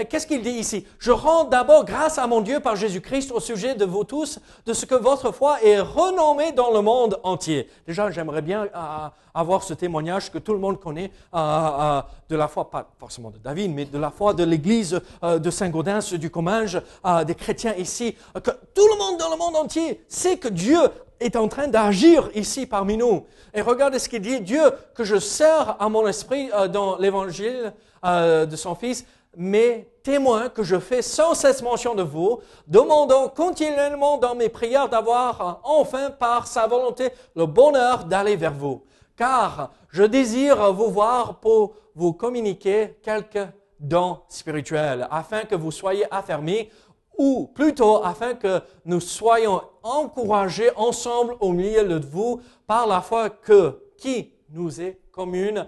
[0.09, 0.85] Qu'est-ce qu'il dit ici?
[0.99, 4.73] Je rends d'abord grâce à mon Dieu par Jésus-Christ au sujet de vous tous, de
[4.73, 7.69] ce que votre foi est renommée dans le monde entier.
[7.87, 12.35] Déjà, j'aimerais bien euh, avoir ce témoignage que tout le monde connaît euh, euh, de
[12.35, 16.29] la foi, pas forcément de David, mais de la foi de l'Église de Saint-Gaudens, du
[16.29, 16.81] Comminges,
[17.25, 20.79] des chrétiens ici, que tout le monde dans le monde entier sait que Dieu
[21.19, 23.25] est en train d'agir ici parmi nous.
[23.53, 24.61] Et regardez ce qu'il dit, Dieu
[24.95, 27.73] que je sers à mon esprit dans l'évangile
[28.03, 34.17] de son Fils, mais témoins que je fais sans cesse mention de vous, demandant continuellement
[34.17, 38.83] dans mes prières d'avoir enfin par sa volonté le bonheur d'aller vers vous.
[39.15, 43.47] Car je désire vous voir pour vous communiquer quelques
[43.79, 46.69] dons spirituels, afin que vous soyez affermis,
[47.17, 53.29] ou plutôt afin que nous soyons encouragés ensemble au milieu de vous par la foi
[53.29, 55.67] que, qui nous est commune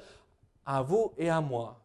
[0.65, 1.79] à vous et à moi.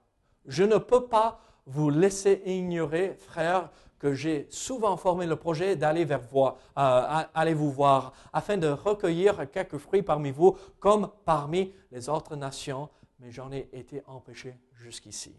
[0.46, 6.04] Je ne peux pas vous laissez ignorer, frère, que j'ai souvent formé le projet d'aller
[6.04, 6.46] vers vous,
[6.78, 12.88] euh, vous voir, afin de recueillir quelques fruits parmi vous, comme parmi les autres nations,
[13.18, 15.34] mais j'en ai été empêché jusqu'ici.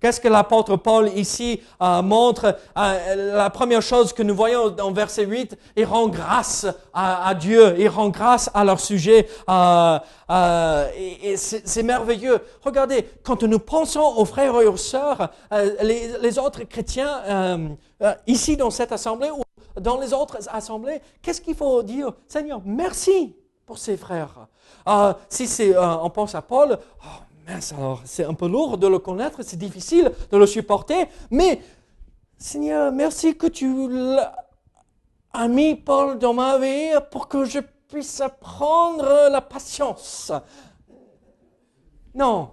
[0.00, 2.56] Qu'est-ce que l'apôtre Paul ici euh, montre?
[2.76, 7.74] Euh, La première chose que nous voyons dans verset 8, il rend grâce à, Dieu,
[7.78, 9.28] il rend grâce à leur sujet.
[9.48, 12.38] Euh, et, c'est merveilleux.
[12.62, 15.30] Regardez, quand nous pensons aux frères et aux sœurs,
[15.82, 17.78] les, les, autres chrétiens
[18.26, 19.42] ici dans cette assemblée ou
[19.80, 22.12] dans les autres assemblées, qu'est-ce qu'il faut dire?
[22.28, 23.34] Seigneur, merci
[23.66, 24.46] pour ces frères.
[25.28, 27.08] si c'est, on pense à Paul, oh,
[27.48, 31.60] alors c'est un peu lourd de le connaître, c'est difficile de le supporter, mais
[32.36, 33.88] Seigneur, merci que tu
[35.32, 40.30] as mis Paul dans ma vie pour que je puisse apprendre la patience.
[42.14, 42.50] Non,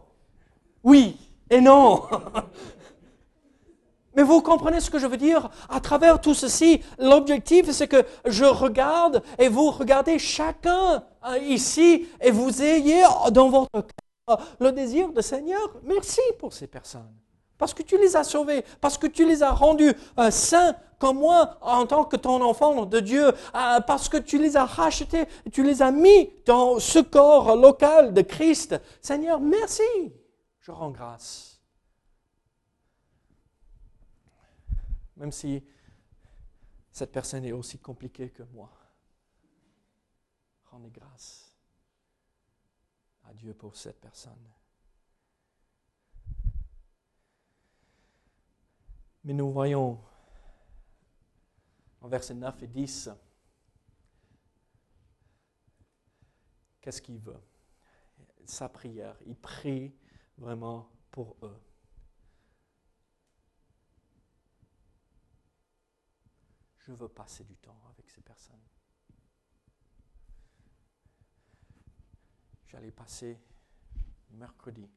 [0.84, 1.18] oui
[1.50, 2.04] et non.
[4.16, 5.50] Mais vous comprenez ce que je veux dire?
[5.68, 12.08] À travers tout ceci, l'objectif, c'est que je regarde et vous regardez chacun hein, ici
[12.22, 13.84] et vous ayez dans votre
[14.60, 17.14] le désir de Seigneur, merci pour ces personnes.
[17.58, 21.20] Parce que tu les as sauvés, parce que tu les as rendus euh, saints comme
[21.20, 25.26] moi en tant que ton enfant de Dieu, euh, parce que tu les as rachetés,
[25.52, 28.76] tu les as mis dans ce corps local de Christ.
[29.02, 29.84] Seigneur, merci.
[30.60, 31.62] Je rends grâce.
[35.16, 35.64] Même si
[36.92, 38.70] cette personne est aussi compliquée que moi.
[40.72, 41.45] Rendez grâce
[43.54, 44.52] Pour cette personne.
[49.24, 50.00] Mais nous voyons
[52.02, 53.10] en versets 9 et 10,
[56.80, 57.42] qu'est-ce qu'il veut
[58.46, 59.18] Sa prière.
[59.26, 59.96] Il prie
[60.38, 61.60] vraiment pour eux.
[66.78, 68.62] Je veux passer du temps avec ces personnes.
[72.68, 73.40] J'allais passer
[74.32, 74.90] mercredi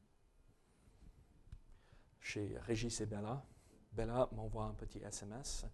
[2.19, 3.43] chez Régis et Bella.
[3.91, 5.65] Bella m'envoie un petit SMS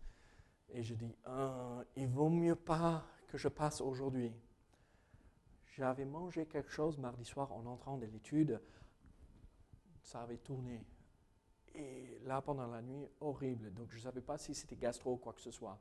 [0.69, 4.31] et je dis ah, Il vaut mieux pas que je passe aujourd'hui.
[5.75, 8.61] J'avais mangé quelque chose mardi soir en entrant de l'étude.
[10.01, 10.85] Ça avait tourné.
[11.77, 13.73] Et là, pendant la nuit, horrible.
[13.73, 15.77] Donc, je ne savais pas si c'était gastro ou quoi que ce soit.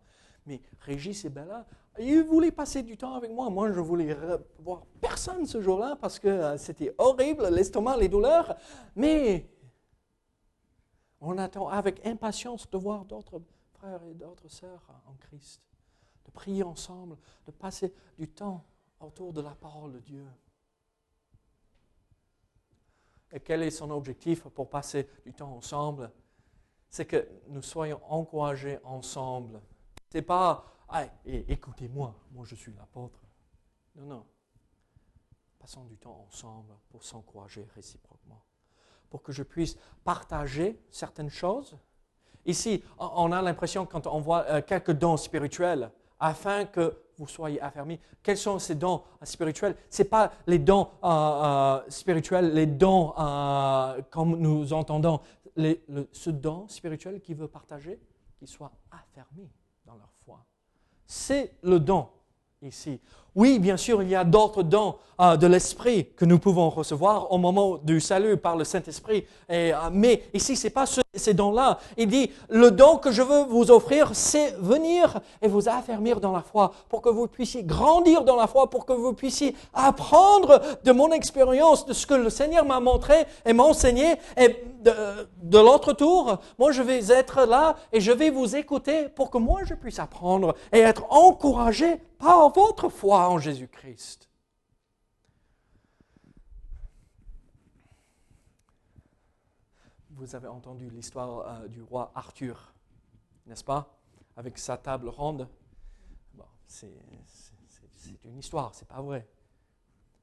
[0.46, 1.66] Mais Régis et Bella,
[1.98, 3.48] ils voulaient passer du temps avec moi.
[3.48, 4.16] Moi, je voulais
[4.58, 8.54] voir personne ce jour-là parce que euh, c'était horrible, l'estomac, les douleurs.
[8.94, 9.48] Mais
[11.20, 13.40] On attend avec impatience de voir d'autres
[13.72, 15.62] frères et d'autres sœurs en Christ,
[16.26, 17.16] de prier ensemble,
[17.46, 18.62] de passer du temps
[19.00, 20.26] autour de la parole de Dieu.
[23.34, 26.10] Et quel est son objectif pour passer du temps ensemble?
[26.88, 29.60] C'est que nous soyons encouragés ensemble.
[30.08, 30.64] Ce n'est pas,
[31.26, 33.18] écoutez-moi, moi je suis l'apôtre.
[33.96, 34.26] Non, non.
[35.58, 38.40] Passons du temps ensemble pour s'encourager réciproquement.
[39.10, 41.76] Pour que je puisse partager certaines choses.
[42.46, 45.90] Ici, on a l'impression quand on voit euh, quelques dons spirituels,
[46.24, 48.00] afin que vous soyez affermis.
[48.22, 49.76] Quels sont ces dons spirituels?
[49.90, 53.12] Ce n'est pas les dons euh, euh, spirituels, les dons
[54.10, 55.20] comme nous entendons.
[55.56, 58.00] ce don spirituel qui veut partager,
[58.38, 59.50] qu'il soit affermi
[59.84, 60.44] dans leur foi.
[61.06, 62.08] C'est le don
[62.62, 62.98] ici.
[63.36, 67.32] Oui, bien sûr, il y a d'autres dons euh, de l'Esprit que nous pouvons recevoir
[67.32, 69.24] au moment du salut par le Saint-Esprit.
[69.50, 71.78] Euh, mais ici, ce n'est pas ces dons-là.
[71.96, 76.30] Il dit, le don que je veux vous offrir, c'est venir et vous affermir dans
[76.30, 80.60] la foi, pour que vous puissiez grandir dans la foi, pour que vous puissiez apprendre
[80.84, 84.14] de mon expérience, de ce que le Seigneur m'a montré et m'a enseigné.
[84.36, 84.92] Et de,
[85.42, 89.38] de l'autre tour, moi, je vais être là et je vais vous écouter pour que
[89.38, 94.28] moi, je puisse apprendre et être encouragé par votre foi en Jésus-Christ.
[100.10, 102.72] Vous avez entendu l'histoire euh, du roi Arthur,
[103.46, 103.98] n'est-ce pas?
[104.36, 105.48] Avec sa table ronde.
[106.66, 106.92] c'est
[108.24, 109.28] une histoire, c'est pas vrai.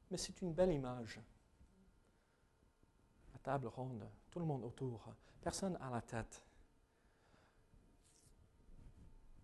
[0.10, 1.20] Mais c'est une belle image.
[3.34, 6.43] La table ronde, tout le monde autour, personne à la tête.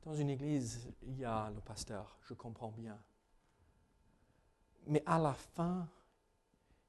[0.03, 2.97] Dans une église, il y a le pasteur, je comprends bien.
[4.87, 5.87] Mais à la fin,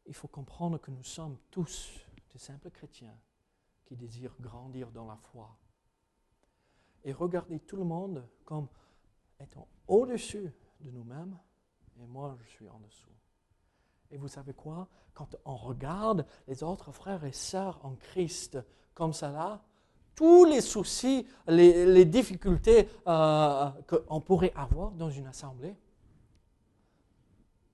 [0.06, 1.90] il faut comprendre que nous sommes tous
[2.32, 3.16] des simples chrétiens
[3.84, 5.56] qui désirent grandir dans la foi.
[7.04, 8.68] Et regarder tout le monde comme
[9.40, 11.36] étant au-dessus de nous-mêmes,
[12.00, 13.08] et moi je suis en dessous.
[14.10, 14.88] Et vous savez quoi?
[15.14, 18.58] Quand on regarde les autres frères et sœurs en Christ
[18.94, 19.62] comme cela,
[20.14, 25.76] tous les soucis, les, difficultés euh, qu'on pourrait avoir dans une assemblée,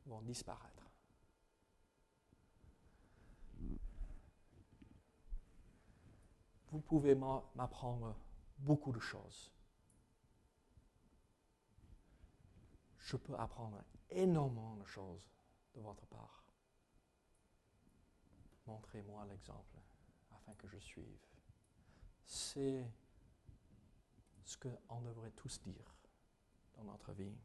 [0.07, 0.91] vont disparaître.
[6.71, 8.17] Vous pouvez m'apprendre
[8.59, 9.53] beaucoup de choses.
[12.99, 13.81] Je peux apprendre
[14.11, 15.31] énormément de choses
[15.75, 16.43] de votre part.
[18.67, 19.79] Montrez-moi l'exemple
[20.35, 21.27] afin que je suive.
[22.27, 22.91] C'est
[24.45, 25.95] ce qu'on devrait tous dire
[26.77, 27.37] dans notre vie.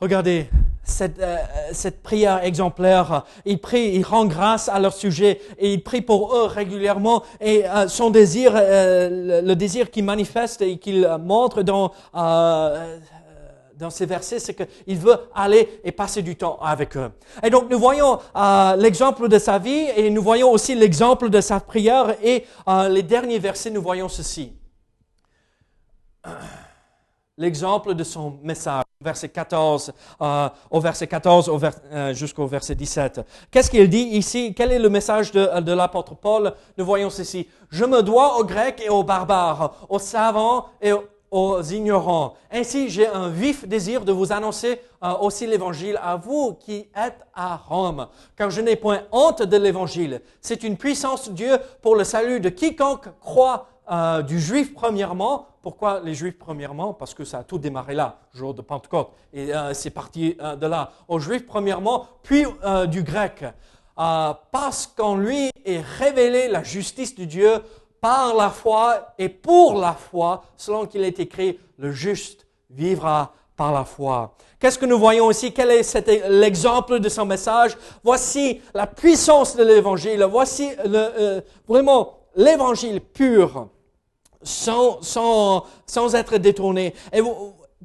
[0.00, 0.48] Regardez
[0.84, 1.36] cette, euh,
[1.72, 3.24] cette, prière exemplaire.
[3.44, 7.22] Il prie, il rend grâce à leur sujet et il prie pour eux régulièrement.
[7.40, 11.92] Et euh, son désir, euh, le, désir qu'il manifeste et qu'il montre dans
[13.78, 17.10] dans ces versets, c'est qu'il veut aller et passer du temps avec eux.
[17.42, 18.18] Et donc nous voyons
[18.78, 22.46] l'exemple de sa vie et nous voyons aussi l'exemple de sa prière et
[22.88, 24.54] les derniers versets, nous voyons ceci
[27.38, 31.50] l'exemple de son message, verset 14, euh, au verset 14
[31.92, 33.20] euh, jusqu'au verset 17.
[33.50, 34.54] Qu'est-ce qu'il dit ici?
[34.54, 36.54] Quel est le message de, de l'apôtre Paul?
[36.78, 37.48] Nous voyons ceci.
[37.70, 40.92] Je me dois aux Grecs et aux barbares, aux savants et
[41.30, 42.34] aux ignorants.
[42.50, 47.26] Ainsi, j'ai un vif désir de vous annoncer euh, aussi l'évangile à vous qui êtes
[47.34, 48.06] à Rome,
[48.36, 50.22] car je n'ai point honte de l'évangile.
[50.40, 55.46] C'est une puissance de Dieu pour le salut de quiconque croit euh, du juif premièrement.
[55.66, 56.94] Pourquoi les juifs premièrement?
[56.94, 59.10] Parce que ça a tout démarré là, jour de Pentecôte.
[59.32, 60.92] Et euh, c'est parti euh, de là.
[61.08, 62.44] Aux juifs premièrement, puis
[62.86, 63.44] du grec.
[63.96, 67.50] parce qu'en lui est révélée la justice de Dieu
[68.00, 73.72] par la foi et pour la foi, selon qu'il est écrit, le juste vivra par
[73.72, 74.36] la foi.
[74.60, 75.52] Qu'est-ce que nous voyons ici?
[75.52, 77.76] Quel est l'exemple de son message?
[78.04, 80.22] Voici la puissance de l'évangile.
[80.30, 80.70] Voici
[81.66, 83.70] vraiment l'évangile pur
[84.46, 86.94] sans, sans, sans être détourné.
[87.12, 87.20] Et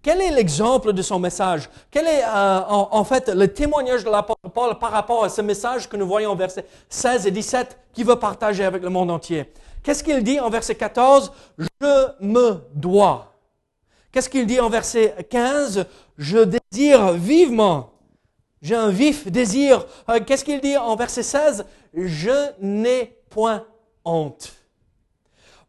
[0.02, 1.70] quel est l'exemple de son message?
[1.90, 5.90] Quel est euh, en, fait le témoignage de l'apôtre Paul par rapport à ce message
[5.90, 9.52] que nous voyons en versets 16 et 17 qu'il veut partager avec le monde entier?
[9.84, 13.34] Qu'est-ce qu'il dit en verset 14 Je me dois.
[14.12, 15.86] Qu'est-ce qu'il dit en verset 15
[16.18, 16.40] Je
[16.72, 17.92] désire vivement.
[18.62, 19.86] J'ai un vif désir.
[20.10, 23.66] Euh, qu'est-ce qu'il dit en verset 16 Je n'ai point
[24.06, 24.54] honte.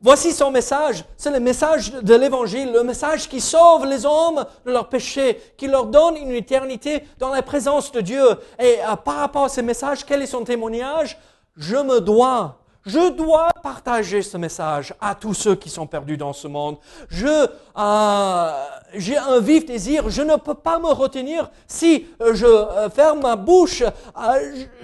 [0.04, 1.04] Voici son message.
[1.16, 5.68] C'est le message de l'évangile, le message qui sauve les hommes de leurs péchés, qui
[5.68, 8.24] leur donne une éternité dans la présence de Dieu.
[8.58, 11.16] Et euh, par rapport à ce message, quel est son témoignage?
[11.56, 16.32] Je me dois, Je dois partager ce message à tous ceux qui sont perdus dans
[16.32, 16.78] ce monde.
[17.08, 18.52] Je, euh,
[18.94, 20.10] j'ai un vif désir.
[20.10, 21.50] Je ne peux pas me retenir.
[21.68, 23.84] Si euh, je euh, ferme ma bouche,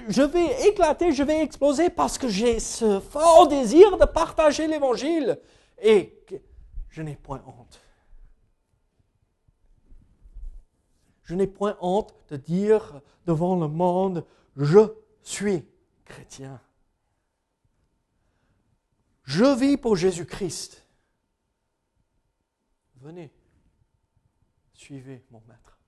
[0.09, 5.41] je vais éclater, je vais exploser parce que j'ai ce fort désir de partager l'évangile.
[5.83, 6.25] Et
[6.89, 7.81] je n'ai point honte.
[11.25, 14.25] Je n'ai point honte de dire devant le monde,
[14.57, 14.79] je
[15.23, 15.65] suis
[16.05, 16.61] chrétien.
[19.29, 20.83] Je vis pour Jésus-Christ.
[22.95, 23.31] Venez,
[24.73, 25.79] suivez mon maître.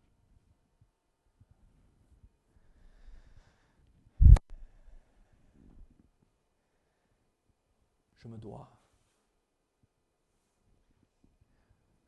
[8.19, 8.79] Je me dois.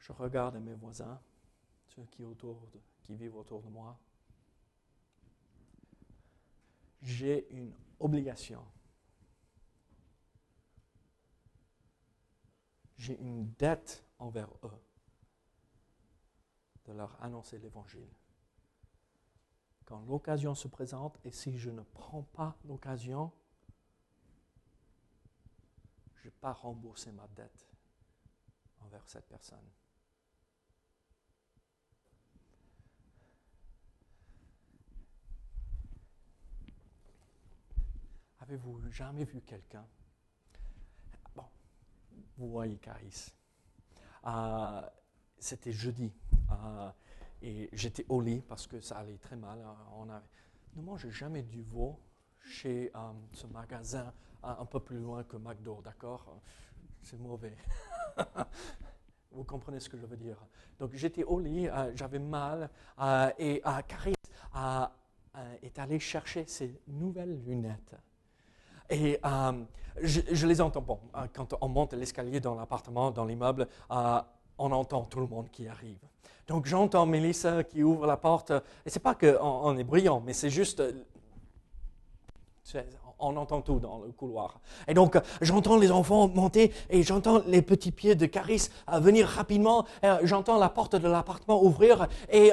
[0.00, 1.18] Je regarde mes voisins,
[1.86, 2.68] ceux qui, autour
[3.04, 3.98] qui vivent autour de moi.
[7.00, 8.62] J'ai une obligation
[13.02, 14.80] j'ai une dette envers eux
[16.84, 18.08] de leur annoncer l'Évangile.
[19.84, 23.32] Quand l'occasion se présente, et si je ne prends pas l'occasion,
[26.14, 27.68] je n'ai pas remboursé ma dette
[28.82, 29.68] envers cette personne.
[38.38, 39.88] Avez-vous jamais vu quelqu'un
[42.38, 43.32] vous voyez Caris.
[44.26, 44.82] Euh,
[45.38, 46.12] c'était jeudi.
[46.50, 46.90] Euh,
[47.42, 49.58] et j'étais au lit parce que ça allait très mal.
[49.96, 50.24] On avait,
[50.76, 51.98] ne mangez jamais du veau
[52.44, 54.12] chez euh, ce magasin
[54.42, 56.40] un peu plus loin que McDo, d'accord?
[57.00, 57.56] C'est mauvais.
[59.30, 60.36] Vous comprenez ce que je veux dire
[60.80, 62.68] Donc j'étais au lit, j'avais mal,
[63.38, 64.14] et Caris
[65.62, 67.94] est allé chercher ses nouvelles lunettes.
[68.92, 69.18] Et
[70.02, 70.82] je, les entends.
[70.82, 74.20] Bon, euh, quand on monte l'escalier dans l'appartement, dans l'immeuble, euh,
[74.58, 75.98] on entend tout le monde qui arrive.
[76.46, 78.52] Donc j'entends Mélissa qui ouvre la porte.
[78.84, 80.80] Et c'est pas qu'on on est brillant, mais c'est juste.
[80.80, 80.92] Euh,
[83.24, 84.60] on entend tout dans le couloir.
[84.88, 89.86] Et donc, j'entends les enfants monter et j'entends les petits pieds de Caris venir rapidement.
[90.24, 92.50] j'entends la porte de l'appartement ouvrir et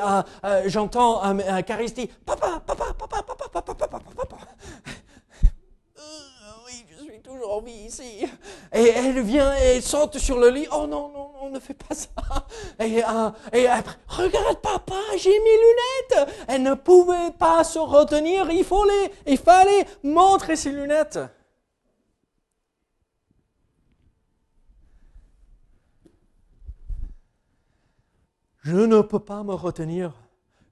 [0.68, 1.22] j'entends
[1.64, 4.38] Caris dire Papa, papa, papa, papa, papa, papa, papa
[7.68, 8.26] ici.
[8.74, 10.68] Et elle vient et saute sur le lit.
[10.72, 12.10] Oh non, non, non, ne fais pas ça.
[12.80, 16.36] Et, euh, et après, regarde papa, j'ai mes lunettes.
[16.48, 18.50] Elle ne pouvait pas se retenir.
[18.52, 21.20] Il, fallait, il fallait montrer ses lunettes.
[28.62, 30.14] Je ne peux pas me retenir.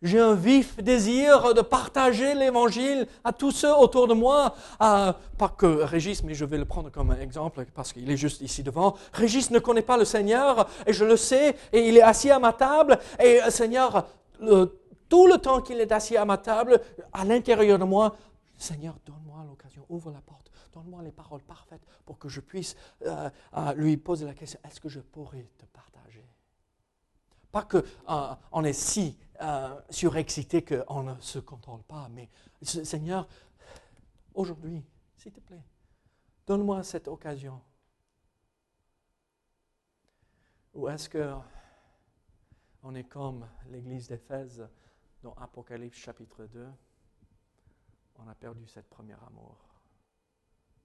[0.04, 4.56] J'ai un vif désir de partager l'évangile à tous ceux autour de moi.
[4.80, 8.62] pas que Régis, mais je vais le prendre comme exemple parce qu'il est juste ici
[8.62, 8.96] devant.
[9.14, 12.38] Régis ne connaît pas le Seigneur et je le sais et il est assis à
[12.38, 13.00] ma table.
[13.20, 14.06] Et euh, Seigneur,
[15.10, 16.80] tout le temps qu'il est assis à ma table,
[17.14, 18.16] à l'intérieur de moi,
[18.58, 22.76] Seigneur, donne-moi l'occasion, ouvre la porte, donne-moi les paroles parfaites pour que je puisse
[23.06, 23.30] euh,
[23.76, 26.26] lui poser la question, est-ce que je pourrais te partager?
[27.52, 32.10] Pas qu'on euh, est si euh, surexcité qu'on ne se contrôle pas.
[32.10, 32.30] Mais
[32.62, 33.28] Seigneur,
[34.34, 34.84] aujourd'hui,
[35.16, 35.64] s'il te plaît,
[36.46, 37.62] donne-moi cette occasion.
[40.74, 41.36] Ou est-ce que
[42.84, 44.68] on est comme l'église d'Éphèse
[45.22, 46.68] dans Apocalypse chapitre 2
[48.18, 49.58] On a perdu cette première amour.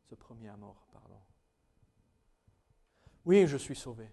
[0.09, 1.21] Ce premier amour, pardon.
[3.25, 4.11] Oui, je suis sauvé.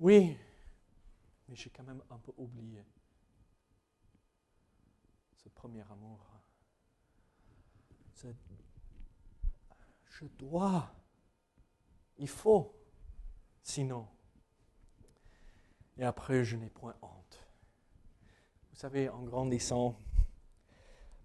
[0.00, 0.36] Oui,
[1.48, 2.84] mais j'ai quand même un peu oublié
[5.44, 6.18] ce premier amour.
[10.08, 10.90] Je dois,
[12.16, 12.74] il faut,
[13.62, 14.06] sinon.
[15.98, 17.46] Et après, je n'ai point honte.
[18.70, 19.96] Vous savez, en grandissant,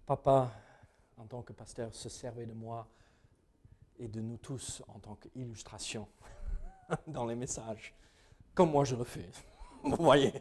[0.04, 0.52] papa,
[1.16, 2.86] en tant que pasteur, se servait de moi
[3.98, 6.06] et de nous tous en tant qu'illustration
[7.06, 7.94] dans les messages,
[8.54, 9.30] comme moi je le fais.
[9.82, 10.32] Vous voyez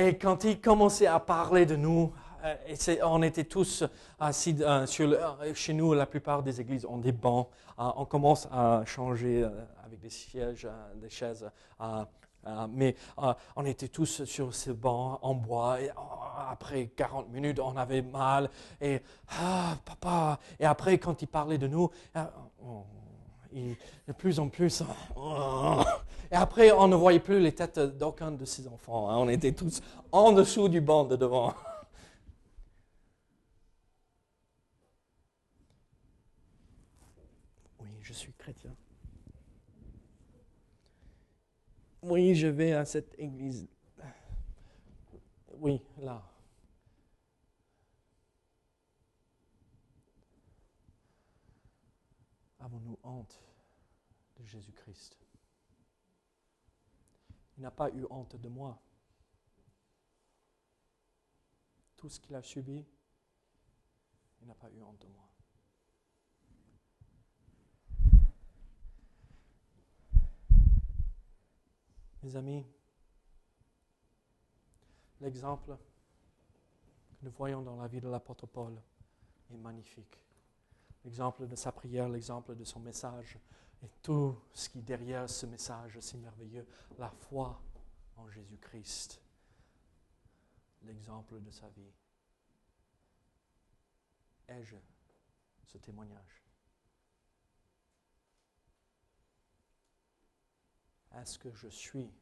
[0.00, 2.10] Et quand il commençait à parler de nous,
[2.42, 2.56] euh,
[3.02, 3.84] on était tous
[4.18, 7.48] assis euh, euh, chez nous, la plupart des églises ont des bancs.
[7.76, 9.46] on commence à changer
[9.84, 11.50] avec des sièges, des chaises.
[12.70, 12.96] mais
[13.56, 15.82] on était tous sur ces bancs en bois.
[15.82, 15.90] Et
[16.48, 18.48] après 40 minutes, on avait mal.
[18.80, 19.02] Et
[19.38, 20.38] ah, papa.
[20.58, 21.90] Et après, quand il parlait de nous,
[23.54, 23.76] et
[24.06, 24.82] de plus en plus.
[24.82, 25.84] Hein.
[26.32, 29.10] Et après, on ne voyait plus les têtes d'aucun de ses enfants.
[29.10, 29.16] Hein.
[29.18, 29.80] On était tous
[30.12, 31.54] en dessous du banc de devant.
[38.00, 38.74] je suis chrétien.
[42.02, 43.68] Oui, je vais à cette église.
[45.58, 46.29] Oui, là.
[52.70, 53.42] Avons-nous honte
[54.36, 55.18] de Jésus-Christ?
[57.56, 58.80] Il n'a pas eu honte de moi.
[61.96, 62.86] Tout ce qu'il a subi,
[64.40, 65.28] il n'a pas eu honte de moi.
[72.22, 72.64] Mes amis,
[75.20, 75.76] l'exemple
[77.18, 78.80] que nous voyons dans la vie de l'apôtre Paul
[79.50, 80.29] est magnifique.
[81.04, 83.38] L'exemple de sa prière, l'exemple de son message
[83.82, 86.66] et tout ce qui derrière ce message si merveilleux,
[86.98, 87.62] la foi
[88.16, 89.20] en Jésus-Christ,
[90.82, 91.92] l'exemple de sa vie.
[94.48, 94.76] Ai-je
[95.64, 96.44] ce témoignage?
[101.12, 102.12] Est-ce que je suis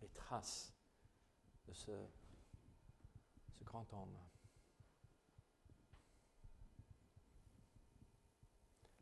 [0.00, 0.72] les traces
[1.66, 1.92] de ce,
[3.52, 4.27] ce grand homme?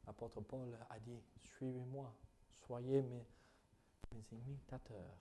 [0.07, 2.14] L'apôtre Paul a dit, suivez-moi,
[2.66, 3.26] soyez mes,
[4.12, 5.18] mes imitateurs.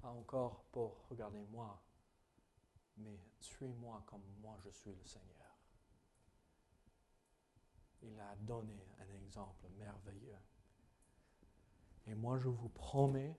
[0.00, 1.82] Pas encore pour regarder moi,
[2.98, 5.28] mais suis-moi comme moi je suis le Seigneur.
[8.02, 10.38] Il a donné un exemple merveilleux.
[12.06, 13.38] Et moi je vous promets,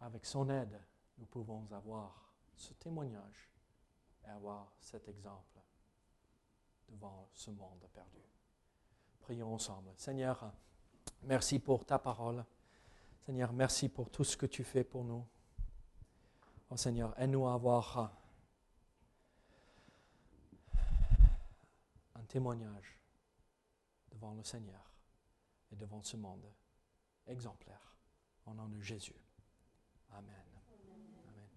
[0.00, 0.78] avec son aide,
[1.18, 3.50] nous pouvons avoir ce témoignage
[4.24, 5.55] et avoir cet exemple
[6.88, 8.22] devant ce monde perdu.
[9.20, 9.90] Prions ensemble.
[9.96, 10.52] Seigneur,
[11.22, 12.44] merci pour ta parole.
[13.24, 15.26] Seigneur, merci pour tout ce que tu fais pour nous.
[16.70, 18.12] Oh Seigneur, aide-nous à avoir
[22.14, 23.00] un témoignage
[24.12, 24.92] devant le Seigneur
[25.72, 26.46] et devant ce monde
[27.26, 27.96] exemplaire.
[28.46, 29.14] Au nom de Jésus.
[30.12, 30.30] Amen.
[31.28, 31.48] Amen.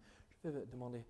[0.43, 1.05] Je vais demander